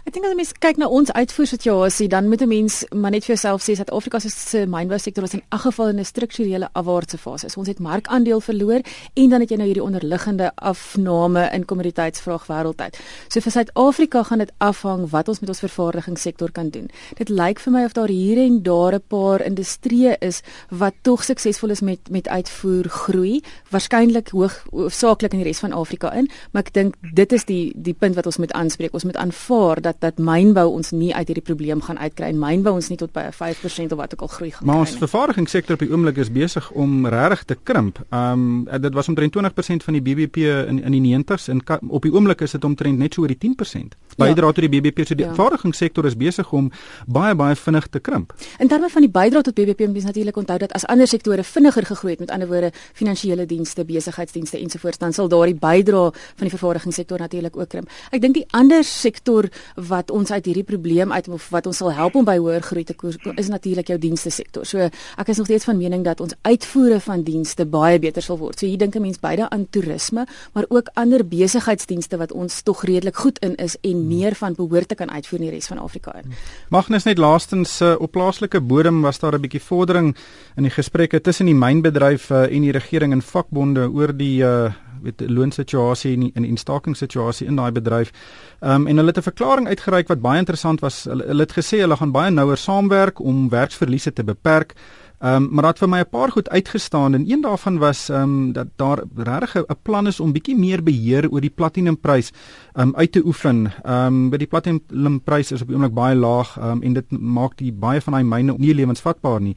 Ek 0.04 0.12
dink 0.12 0.26
as 0.28 0.50
jy 0.52 0.58
kyk 0.60 0.80
na 0.82 0.90
ons 0.92 1.08
uitvoersituasie, 1.16 2.10
dan 2.12 2.28
moet 2.28 2.42
'n 2.44 2.50
mens 2.50 2.84
maar 2.92 3.12
net 3.12 3.24
vir 3.24 3.36
jouself 3.36 3.64
sê 3.64 3.78
dat 3.78 3.90
Afrika 3.90 4.20
se 4.20 4.66
mynbou 4.68 5.00
sektor 5.00 5.24
is 5.24 5.34
in 5.34 5.42
elk 5.50 5.62
geval 5.62 5.88
in 5.88 6.00
'n 6.00 6.04
strukturele 6.06 6.68
afwaartse 6.74 7.18
fase. 7.18 7.48
Ons 7.56 7.68
het 7.68 7.80
markandeel 7.80 8.42
verloor 8.42 8.82
en 9.14 9.30
dan 9.30 9.40
het 9.40 9.50
jy 9.50 9.56
nou 9.56 9.66
hierdie 9.66 9.84
onderliggende 9.84 10.52
afname 10.56 11.50
in 11.54 11.66
kommoditeitsvraag 11.66 12.48
wêreldwyd. 12.48 13.00
So 13.30 13.40
vir 13.40 13.52
Suid-Afrika 13.52 14.24
gaan 14.24 14.40
dit 14.40 14.52
afhang 14.58 15.10
wat 15.10 15.28
ons 15.28 15.40
met 15.40 15.50
ons 15.50 15.60
vervaardigingssektor 15.60 16.52
kan 16.52 16.70
doen. 16.70 16.90
Dit 17.16 17.30
lyk 17.30 17.60
vir 17.60 17.72
my 17.72 17.86
of 17.86 17.94
daar 17.94 18.10
hier 18.10 18.38
en 18.38 18.62
daar 18.62 18.94
'n 18.96 19.04
paar 19.08 19.42
industrieë 19.42 20.18
is 20.20 20.42
wat 20.70 20.94
tog 21.02 21.24
suksesvol 21.24 21.70
is 21.70 21.82
met 21.82 22.10
met 22.10 22.28
uitvoer 22.28 22.90
groei, 22.90 23.42
waarskynlik 23.70 24.30
hoog 24.30 24.66
hoofsaaklik 24.72 25.32
in 25.32 25.40
die 25.40 25.48
res 25.48 25.60
van 25.60 25.72
Afrika 25.72 26.14
in, 26.14 26.30
maar 26.52 26.64
ek 26.64 26.74
dink 26.74 26.96
dit 27.14 27.32
is 27.32 27.46
die 27.46 27.74
die 27.76 27.94
punt 27.94 28.16
wat 28.16 28.26
ons 28.26 28.38
moet 28.38 28.52
aanspreek. 28.52 28.94
Ons 28.94 29.04
moet 29.04 29.18
aanvaar 29.18 29.82
dat 29.82 29.93
dat 30.00 30.14
dat 30.14 30.26
mynbou 30.26 30.66
ons 30.72 30.92
nie 30.92 31.14
uit 31.14 31.28
hierdie 31.28 31.46
probleem 31.46 31.82
gaan 31.82 31.98
uitkry 31.98 32.30
en 32.32 32.40
mynbou 32.40 32.74
ons 32.74 32.90
nie 32.90 32.98
tot 32.98 33.12
by 33.14 33.28
'n 33.30 33.34
5% 33.34 33.92
of 33.92 33.98
wat 33.98 34.14
ook 34.14 34.22
al 34.22 34.28
groei 34.28 34.52
gaan 34.52 34.60
kry 34.60 34.68
nie. 34.68 34.74
Maar 34.74 34.86
ons 34.86 34.98
vervaardigingssektor 34.98 35.74
op 35.74 35.80
die 35.80 35.92
oomblik 35.92 36.18
is 36.18 36.32
besig 36.32 36.72
om 36.72 37.08
regtig 37.08 37.44
te 37.44 37.58
krimp. 37.64 38.00
Ehm 38.10 38.68
um, 38.68 38.82
dit 38.82 38.94
was 38.94 39.08
omtrent 39.08 39.34
20% 39.38 39.84
van 39.84 39.94
die 39.94 40.02
BBP 40.02 40.38
in 40.38 40.84
in 40.84 40.92
die 40.92 41.18
90s 41.18 41.48
en 41.48 41.62
op 41.88 42.02
die 42.02 42.14
oomblik 42.14 42.42
is 42.42 42.52
dit 42.52 42.64
omtrent 42.64 42.98
net 42.98 43.14
so 43.14 43.22
oor 43.22 43.28
die 43.28 43.38
10% 43.38 43.96
bydra 44.18 44.46
ja. 44.46 44.52
tot 44.52 44.62
die 44.62 44.70
BBP. 44.70 45.08
So 45.08 45.16
die 45.16 45.26
ja. 45.26 45.34
vervaardigingssektor 45.34 46.06
is 46.06 46.16
besig 46.18 46.52
om 46.54 46.72
baie 47.08 47.36
baie 47.36 47.56
vinnig 47.56 47.88
te 47.88 48.00
krimp. 48.00 48.34
In 48.60 48.68
terme 48.68 48.90
van 48.90 49.02
die 49.02 49.12
bydra 49.12 49.42
tot 49.42 49.54
BBP 49.54 49.88
moet 49.88 50.04
natuurlik 50.04 50.38
onthou 50.38 50.58
dat 50.58 50.74
as 50.78 50.86
ander 50.86 51.08
sektore 51.08 51.44
vinniger 51.44 51.86
gegroei 51.86 52.12
het, 52.12 52.20
met 52.20 52.32
ander 52.32 52.48
woorde 52.48 52.72
finansiële 52.94 53.46
dienste, 53.46 53.86
besigheidsdienste 53.86 54.60
ensovoorts, 54.60 54.98
dan 54.98 55.14
sal 55.14 55.30
daardie 55.32 55.58
bydra 55.60 56.10
van 56.12 56.48
die 56.48 56.54
vervaardigingssektor 56.54 57.20
natuurlik 57.20 57.58
ook 57.58 57.70
krimp. 57.70 57.90
Ek 58.12 58.22
dink 58.22 58.38
die 58.38 58.46
ander 58.52 58.84
sektor 58.84 59.50
wat 59.88 60.12
ons 60.12 60.32
uit 60.32 60.46
hierdie 60.46 60.64
probleem 60.64 61.12
uit 61.12 61.28
of 61.28 61.50
wat 61.50 61.68
ons 61.68 61.78
sal 61.78 61.92
help 61.94 62.16
om 62.16 62.26
by 62.26 62.38
hoër 62.38 62.62
groei 62.62 62.84
te 62.84 62.94
kom 62.94 63.12
is 63.36 63.50
natuurlik 63.52 63.88
jou 63.88 63.98
dienste 64.00 64.30
sektor. 64.30 64.66
So 64.66 64.90
ek 65.18 65.30
is 65.30 65.38
nog 65.38 65.48
steeds 65.48 65.68
van 65.68 65.78
mening 65.78 66.04
dat 66.04 66.22
ons 66.24 66.34
uitvoere 66.42 67.00
van 67.04 67.24
dienste 67.24 67.66
baie 67.66 68.00
beter 68.00 68.24
sal 68.24 68.38
word. 68.38 68.60
So 68.60 68.66
hier 68.66 68.78
dink 68.78 68.96
'n 68.96 69.02
mens 69.02 69.20
beide 69.20 69.50
aan 69.50 69.68
toerisme, 69.70 70.26
maar 70.54 70.66
ook 70.70 70.90
ander 70.94 71.26
besigheidsdienste 71.26 72.18
wat 72.18 72.32
ons 72.32 72.62
tog 72.62 72.84
redelik 72.84 73.16
goed 73.16 73.40
in 73.40 73.56
is 73.56 73.78
en 73.82 73.92
hmm. 73.92 74.08
meer 74.08 74.36
van 74.36 74.54
behoort 74.54 74.88
te 74.88 74.96
kan 74.96 75.12
uitvoer 75.12 75.40
in 75.40 75.46
die 75.46 75.56
res 75.56 75.68
van 75.68 75.78
Afrika 75.78 76.16
in. 76.16 76.34
Magnus 76.70 77.04
net 77.04 77.18
laastens 77.18 77.82
uh, 77.82 77.96
op 78.00 78.12
plaaslike 78.12 78.62
bodem 78.62 79.02
was 79.02 79.20
daar 79.20 79.34
'n 79.34 79.42
bietjie 79.42 79.62
vordering 79.62 80.16
in 80.56 80.64
die 80.64 80.72
gesprekke 80.72 81.22
tussen 81.22 81.46
die 81.46 81.56
mynbedryf 81.56 82.30
uh, 82.30 82.44
en 82.44 82.62
die 82.62 82.72
regering 82.72 83.12
en 83.12 83.22
vakbonde 83.22 83.90
oor 83.92 84.18
die 84.18 84.44
uh, 84.44 84.72
weet 85.02 85.22
loonsituasie 85.30 86.14
en 86.14 86.32
in 86.34 86.46
instakingssituasie 86.46 87.48
in 87.48 87.56
daai 87.56 87.72
bedryf. 87.72 88.12
Ehm 88.60 88.82
um, 88.82 88.88
en 88.88 88.98
hulle 88.98 89.08
het 89.08 89.18
'n 89.18 89.30
verklaring 89.32 89.68
uitgereik 89.68 90.08
wat 90.08 90.22
baie 90.22 90.40
interessant 90.40 90.80
was. 90.80 91.04
Hulle, 91.04 91.24
hulle 91.26 91.42
het 91.42 91.58
gesê 91.58 91.80
hulle 91.80 91.96
gaan 91.96 92.12
baie 92.12 92.32
nouer 92.32 92.58
saamwerk 92.58 93.20
om 93.20 93.50
werksverliese 93.50 94.14
te 94.14 94.24
beperk. 94.24 94.76
Ehm 95.24 95.44
um, 95.44 95.48
maar 95.52 95.64
dat 95.64 95.78
vir 95.78 95.90
my 95.90 96.00
'n 96.00 96.10
paar 96.10 96.32
goed 96.32 96.50
uitgestaan 96.50 97.14
en 97.14 97.32
een 97.32 97.42
daarvan 97.42 97.78
was 97.78 98.10
ehm 98.10 98.22
um, 98.22 98.52
dat 98.52 98.68
daar 98.76 99.04
regtig 99.16 99.56
'n 99.56 99.76
plan 99.82 100.08
is 100.08 100.20
om 100.20 100.32
bietjie 100.32 100.58
meer 100.58 100.84
beheer 100.84 101.30
oor 101.32 101.42
die 101.42 101.50
platinumprys 101.50 102.32
ehm 102.74 102.88
um, 102.88 102.96
uit 102.96 103.12
te 103.12 103.26
oefen. 103.26 103.72
Ehm 103.84 104.06
um, 104.06 104.30
by 104.30 104.38
die 104.38 104.48
platinumprys 104.48 105.52
is 105.52 105.62
op 105.62 105.68
die 105.68 105.76
oomblik 105.76 105.94
baie 105.94 106.16
laag 106.16 106.58
ehm 106.58 106.72
um, 106.72 106.82
en 106.82 106.94
dit 106.94 107.12
maak 107.12 107.58
die 107.58 107.72
baie 107.72 108.02
van 108.02 108.14
daai 108.14 108.24
myne 108.24 108.56
nie 108.58 108.74
lewensvatbaar 108.74 109.42
nie. 109.42 109.56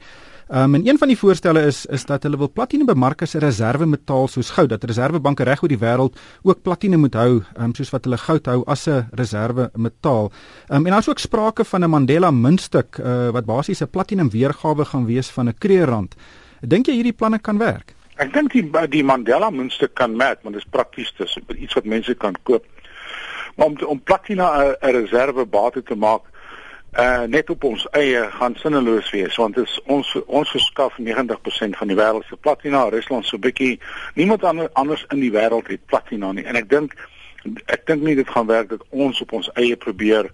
Um, 0.49 0.75
en 0.75 0.87
een 0.87 0.97
van 0.97 1.07
die 1.07 1.17
voorstelle 1.17 1.61
is 1.67 1.85
is 1.85 2.05
dat 2.05 2.23
hulle 2.23 2.37
wil 2.37 2.51
platinum 2.51 2.85
bemark 2.85 3.21
as 3.21 3.35
'n 3.35 3.39
reservemetaal 3.43 4.27
soos 4.27 4.49
goud 4.49 4.69
dat 4.69 4.83
reservebanke 4.83 5.43
reg 5.43 5.61
oor 5.61 5.67
die 5.67 5.79
wêreld 5.79 6.19
ook 6.41 6.61
platinum 6.61 6.99
moet 6.99 7.13
hou 7.13 7.43
um, 7.59 7.73
soos 7.75 7.89
wat 7.89 8.03
hulle 8.03 8.17
goud 8.17 8.45
hou 8.45 8.63
as 8.65 8.87
'n 8.87 9.07
reservemetaal. 9.11 10.31
Um, 10.69 10.85
en 10.85 10.91
daar's 10.91 11.09
ook 11.09 11.19
sprake 11.19 11.65
van 11.65 11.83
'n 11.83 11.89
Mandela 11.89 12.31
muntstuk 12.31 12.97
uh, 12.97 13.29
wat 13.29 13.45
basies 13.45 13.81
'n 13.81 13.89
platinum 13.89 14.29
weergawe 14.29 14.85
gaan 14.85 15.05
wees 15.05 15.29
van 15.29 15.47
'n 15.47 15.57
kreerrand. 15.57 16.15
Dink 16.61 16.85
jy 16.85 16.93
hierdie 16.93 17.13
planne 17.13 17.39
kan 17.39 17.57
werk? 17.57 17.93
Ek 18.15 18.33
dink 18.33 18.51
die 18.51 18.71
die 18.89 19.03
Mandela 19.03 19.49
muntstuk 19.49 19.93
kan 19.93 20.17
werk 20.17 20.39
want 20.43 20.55
dit 20.55 20.63
is 20.63 20.69
prakties 20.71 21.13
dis 21.17 21.37
iets 21.57 21.73
wat 21.73 21.85
mense 21.85 22.15
kan 22.15 22.35
koop. 22.43 22.63
Maar 23.55 23.67
om 23.67 23.77
om 23.85 24.01
platina 24.03 24.75
'n 24.81 24.91
reservebate 24.91 25.83
te 25.83 25.95
maak 25.95 26.21
uh 26.97 27.23
net 27.29 27.49
op 27.49 27.63
ons 27.63 27.85
eie 27.91 28.23
gaan 28.39 28.55
sinneloos 28.57 29.09
wees 29.13 29.35
want 29.37 29.57
is 29.61 29.79
ons 29.85 30.15
ons 30.25 30.49
verskaf 30.49 30.97
90% 30.97 31.77
van 31.81 31.91
die 31.91 31.97
wêreld 31.99 32.25
se 32.25 32.39
platina 32.41 32.87
Rusland 32.89 33.25
so 33.25 33.37
bietjie 33.37 33.79
niemand 34.15 34.43
anders 34.73 35.05
in 35.13 35.21
die 35.21 35.31
wêreld 35.31 35.69
het 35.69 35.85
platina 35.85 36.31
nie 36.31 36.45
en 36.45 36.57
ek 36.57 36.69
dink 36.69 36.95
ek 37.65 37.85
dink 37.85 38.01
nie 38.03 38.15
dit 38.17 38.29
gaan 38.29 38.49
werk 38.49 38.69
dat 38.69 38.81
ons 38.89 39.21
op 39.21 39.35
ons 39.37 39.51
eie 39.55 39.77
probeer 39.77 40.31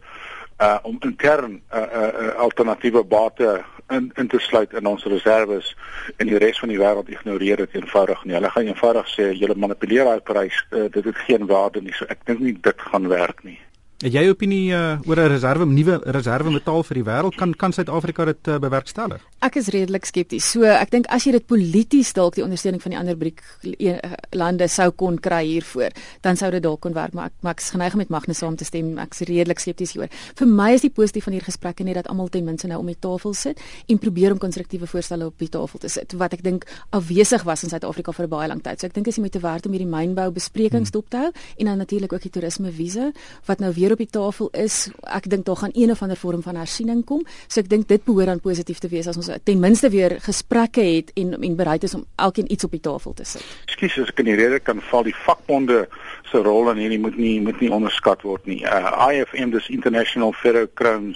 uh 0.64 0.78
om 0.84 0.98
intern 1.02 1.60
uh, 1.74 1.82
uh, 1.82 2.08
uh, 2.08 2.32
alternatiewe 2.46 3.04
bate 3.04 3.64
in 3.90 4.12
in 4.16 4.28
te 4.28 4.40
sluit 4.40 4.74
in 4.74 4.88
ons 4.88 5.04
reserves 5.04 5.76
en 6.18 6.28
die 6.28 6.38
res 6.38 6.60
van 6.60 6.72
die 6.72 6.80
wêreld 6.80 7.10
ignoreer 7.10 7.66
dit 7.66 7.76
eenvoudig 7.76 8.24
nie. 8.24 8.36
Hulle 8.38 8.50
gaan 8.50 8.70
eenvoudig 8.72 9.12
sê 9.12 9.30
julle 9.34 9.56
manipuleer 9.56 10.08
daai 10.08 10.24
prys. 10.32 10.64
Uh, 10.72 10.88
dit 10.92 11.04
het 11.04 11.22
geen 11.28 11.46
waarde 11.52 11.82
nie. 11.82 11.94
So 11.98 12.08
ek 12.10 12.24
dink 12.30 12.40
nie 12.40 12.56
dit 12.70 12.88
gaan 12.92 13.10
werk 13.12 13.44
nie. 13.44 13.60
Het 14.04 14.12
jy 14.18 14.22
opinie 14.28 14.66
uh, 14.76 14.98
oor 15.08 15.16
'n 15.16 15.30
reserve 15.32 15.66
nuwe 15.66 15.94
reserve 16.12 16.52
metaal 16.52 16.84
vir 16.84 16.98
die 17.00 17.04
wêreld 17.08 17.36
kan 17.40 17.54
kan 17.56 17.72
Suid-Afrika 17.72 18.26
dit 18.26 18.48
uh, 18.52 18.58
bewerkstellig? 18.60 19.22
Ek 19.40 19.56
is 19.56 19.70
redelik 19.72 20.04
skepties. 20.04 20.44
So 20.52 20.68
ek 20.68 20.92
dink 20.92 21.06
as 21.08 21.24
jy 21.24 21.32
dit 21.32 21.46
polities 21.48 22.12
dalk 22.12 22.36
die 22.36 22.44
ondersteuning 22.44 22.82
van 22.84 22.92
die 22.92 23.00
ander 23.00 23.16
BRIC 23.16 23.40
e, 23.80 23.94
lande 24.36 24.68
sou 24.68 24.90
kon 24.92 25.16
kry 25.16 25.46
hiervoor, 25.46 25.96
dan 26.22 26.36
sou 26.36 26.52
dit 26.52 26.64
dalk 26.64 26.82
kon 26.84 26.92
werk, 26.94 27.14
maar 27.14 27.32
ek 27.32 27.38
maar 27.40 27.56
ek 27.56 27.64
is 27.64 27.70
geneig 27.72 27.96
om 27.96 28.04
met 28.04 28.10
Magnus 28.10 28.38
saam 28.44 28.58
te 28.60 28.66
stem. 28.68 28.98
Ek 29.00 29.16
is 29.16 29.24
redelik 29.24 29.64
skepties 29.64 29.96
hieroor. 29.96 30.12
Vir 30.36 30.52
my 30.52 30.74
is 30.74 30.84
die 30.84 30.92
positief 30.92 31.24
van 31.24 31.38
hierdie 31.38 31.48
gesprekke 31.48 31.88
net 31.88 31.96
dat 31.96 32.12
almal 32.12 32.28
ten 32.28 32.44
minste 32.44 32.68
nou 32.68 32.82
om 32.84 32.92
die 32.92 33.00
tafel 33.00 33.34
sit 33.34 33.64
en 33.88 33.98
probeer 34.04 34.36
om 34.36 34.38
konstruktiewe 34.38 34.84
voorstelle 34.84 35.32
op 35.32 35.40
die 35.40 35.48
tafel 35.48 35.80
te 35.80 35.88
sit 35.88 36.12
wat 36.20 36.36
ek 36.36 36.44
dink 36.44 36.68
afwesig 36.92 37.48
was 37.48 37.64
in 37.64 37.72
Suid-Afrika 37.72 38.12
vir 38.12 38.28
'n 38.28 38.30
baie 38.36 38.48
lang 38.52 38.62
tyd. 38.62 38.82
So 38.82 38.88
ek 38.88 39.00
dink 39.00 39.08
as 39.08 39.16
jy 39.16 39.24
moet 39.24 39.32
te 39.32 39.40
werk 39.40 39.66
om 39.66 39.72
hierdie 39.72 39.88
mynbou 39.88 40.32
besprekings 40.32 40.92
hmm. 40.92 41.00
dop 41.00 41.10
te 41.10 41.18
hou 41.24 41.32
en 41.32 41.66
dan 41.66 41.78
natuurlik 41.78 42.12
ook 42.12 42.22
die 42.28 42.32
toerisme 42.36 42.68
visa 42.72 43.14
wat 43.48 43.60
nou 43.60 43.72
weer 43.72 43.93
op 43.94 44.02
die 44.02 44.10
tafel 44.10 44.50
is. 44.58 44.90
Ek 45.08 45.30
dink 45.30 45.46
daar 45.46 45.62
gaan 45.62 45.74
een 45.74 45.92
of 45.94 46.02
ander 46.02 46.18
vorm 46.18 46.42
van 46.46 46.60
hersiening 46.60 47.04
kom. 47.08 47.24
So 47.48 47.62
ek 47.62 47.70
dink 47.72 47.88
dit 47.88 48.04
behoort 48.06 48.32
dan 48.32 48.42
positief 48.44 48.82
te 48.84 48.90
wees 48.92 49.08
as 49.08 49.20
ons 49.20 49.30
ten 49.44 49.60
minste 49.62 49.90
weer 49.94 50.18
gesprekke 50.24 50.84
het 50.84 51.14
en 51.20 51.36
en 51.40 51.56
bereid 51.60 51.84
is 51.84 51.96
om 51.98 52.06
elkeen 52.16 52.52
iets 52.52 52.68
op 52.68 52.76
die 52.76 52.84
tafel 52.84 53.14
te 53.14 53.26
sit. 53.28 53.46
Ekskuus 53.68 54.00
as 54.04 54.14
ek 54.14 54.24
in 54.26 54.32
die 54.32 54.40
rede 54.40 54.60
kan 54.60 54.82
val, 54.90 55.06
die 55.08 55.16
vakbonde 55.26 55.86
se 56.32 56.42
rol 56.44 56.72
in 56.74 56.82
hierdie 56.84 57.02
moet 57.02 57.18
nie 57.18 57.40
moet 57.42 57.60
nie 57.62 57.72
onderskat 57.72 58.24
word 58.28 58.46
nie. 58.50 58.62
Uh, 58.66 59.10
IFM 59.12 59.54
dis 59.54 59.70
International 59.70 60.34
Ferrochrome 60.34 61.16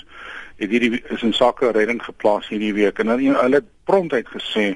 het 0.57 0.73
hierdie 0.73 1.01
is 1.13 1.23
in 1.23 1.33
sake 1.37 1.71
redding 1.71 2.01
geplaas 2.03 2.47
hierdie 2.49 2.73
week 2.73 2.99
en 2.99 3.13
hulle 3.13 3.59
het 3.59 3.67
prontuit 3.85 4.27
gesê 4.33 4.71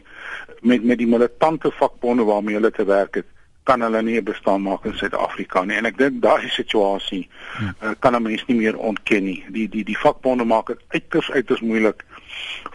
met 0.62 0.84
met 0.84 1.00
die 1.01 1.10
militante 1.10 1.72
vakbonde 1.77 2.24
waarmee 2.24 2.60
hulle 2.60 2.72
te 2.72 2.86
werk 2.86 3.22
het 3.22 3.29
kan 3.63 3.82
hulle 3.86 4.01
nie 4.01 4.22
bestaan 4.25 4.63
maak 4.65 4.86
in 4.89 4.96
Suid-Afrika 4.98 5.63
nie 5.65 5.77
en 5.77 5.86
ek 5.89 5.98
dink 6.00 6.22
daai 6.24 6.50
situasie 6.50 7.27
uh, 7.62 7.94
kan 8.00 8.15
'n 8.15 8.24
mens 8.24 8.46
nie 8.48 8.58
meer 8.58 8.77
ontken 8.77 9.24
nie. 9.25 9.44
Die 9.50 9.68
die 9.70 9.84
die 9.84 9.98
vakbonde 9.98 10.46
maak 10.46 10.68
dit 10.68 10.80
uiters 10.89 11.32
uiters 11.32 11.62
moeilik 11.62 12.06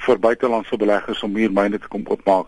vir 0.06 0.18
buitelandse 0.18 0.76
beleggers 0.76 1.22
om 1.22 1.36
hier 1.36 1.50
myne 1.50 1.78
te 1.78 1.88
kom 1.88 2.06
opmaak. 2.06 2.46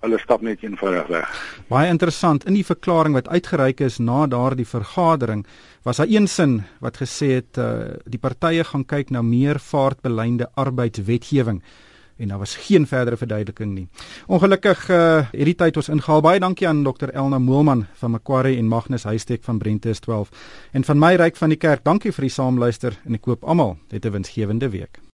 Hulle 0.00 0.18
stap 0.18 0.40
net 0.40 0.62
eenvoudig 0.62 1.06
weg. 1.06 1.28
Baie 1.68 1.88
interessant. 1.88 2.44
In 2.44 2.54
die 2.54 2.64
verklaring 2.64 3.14
wat 3.14 3.28
uitgereik 3.28 3.80
is 3.80 3.98
na 3.98 4.26
daardie 4.26 4.66
vergadering, 4.66 5.46
was 5.84 5.96
daar 5.96 6.08
een 6.08 6.26
sin 6.28 6.62
wat 6.80 6.96
gesê 6.96 7.36
het 7.40 7.58
uh, 7.58 7.96
die 8.04 8.18
partye 8.18 8.64
gaan 8.64 8.84
kyk 8.84 9.10
na 9.10 9.22
meer 9.22 9.60
vaartbeleide 9.60 10.48
arbeidswetgewing 10.54 11.60
en 12.20 12.28
daar 12.28 12.38
was 12.38 12.56
geen 12.56 12.86
verdere 12.86 13.16
verduideliking 13.16 13.74
nie. 13.74 13.88
Ongelukkig 14.26 14.88
uh 14.90 15.26
hierdie 15.32 15.56
tyd 15.56 15.76
ons 15.76 15.88
ingehaal. 15.88 16.20
Baie 16.20 16.40
dankie 16.40 16.68
aan 16.68 16.84
Dr 16.84 17.10
Elna 17.12 17.38
Moelman 17.38 17.86
van 18.00 18.10
Macquarie 18.10 18.58
en 18.58 18.68
Magnus 18.68 19.04
Huystek 19.08 19.44
van 19.44 19.58
Brentes 19.58 20.00
12. 20.00 20.30
En 20.72 20.84
van 20.84 20.98
my 20.98 21.14
ryk 21.14 21.36
van 21.36 21.48
die 21.48 21.58
kerk, 21.58 21.84
dankie 21.84 22.12
vir 22.12 22.28
die 22.28 22.34
saamluister 22.34 22.98
en 23.06 23.14
ek 23.14 23.22
koop 23.22 23.44
almal 23.44 23.78
'n 23.90 24.10
winsgewende 24.10 24.68
week. 24.70 25.00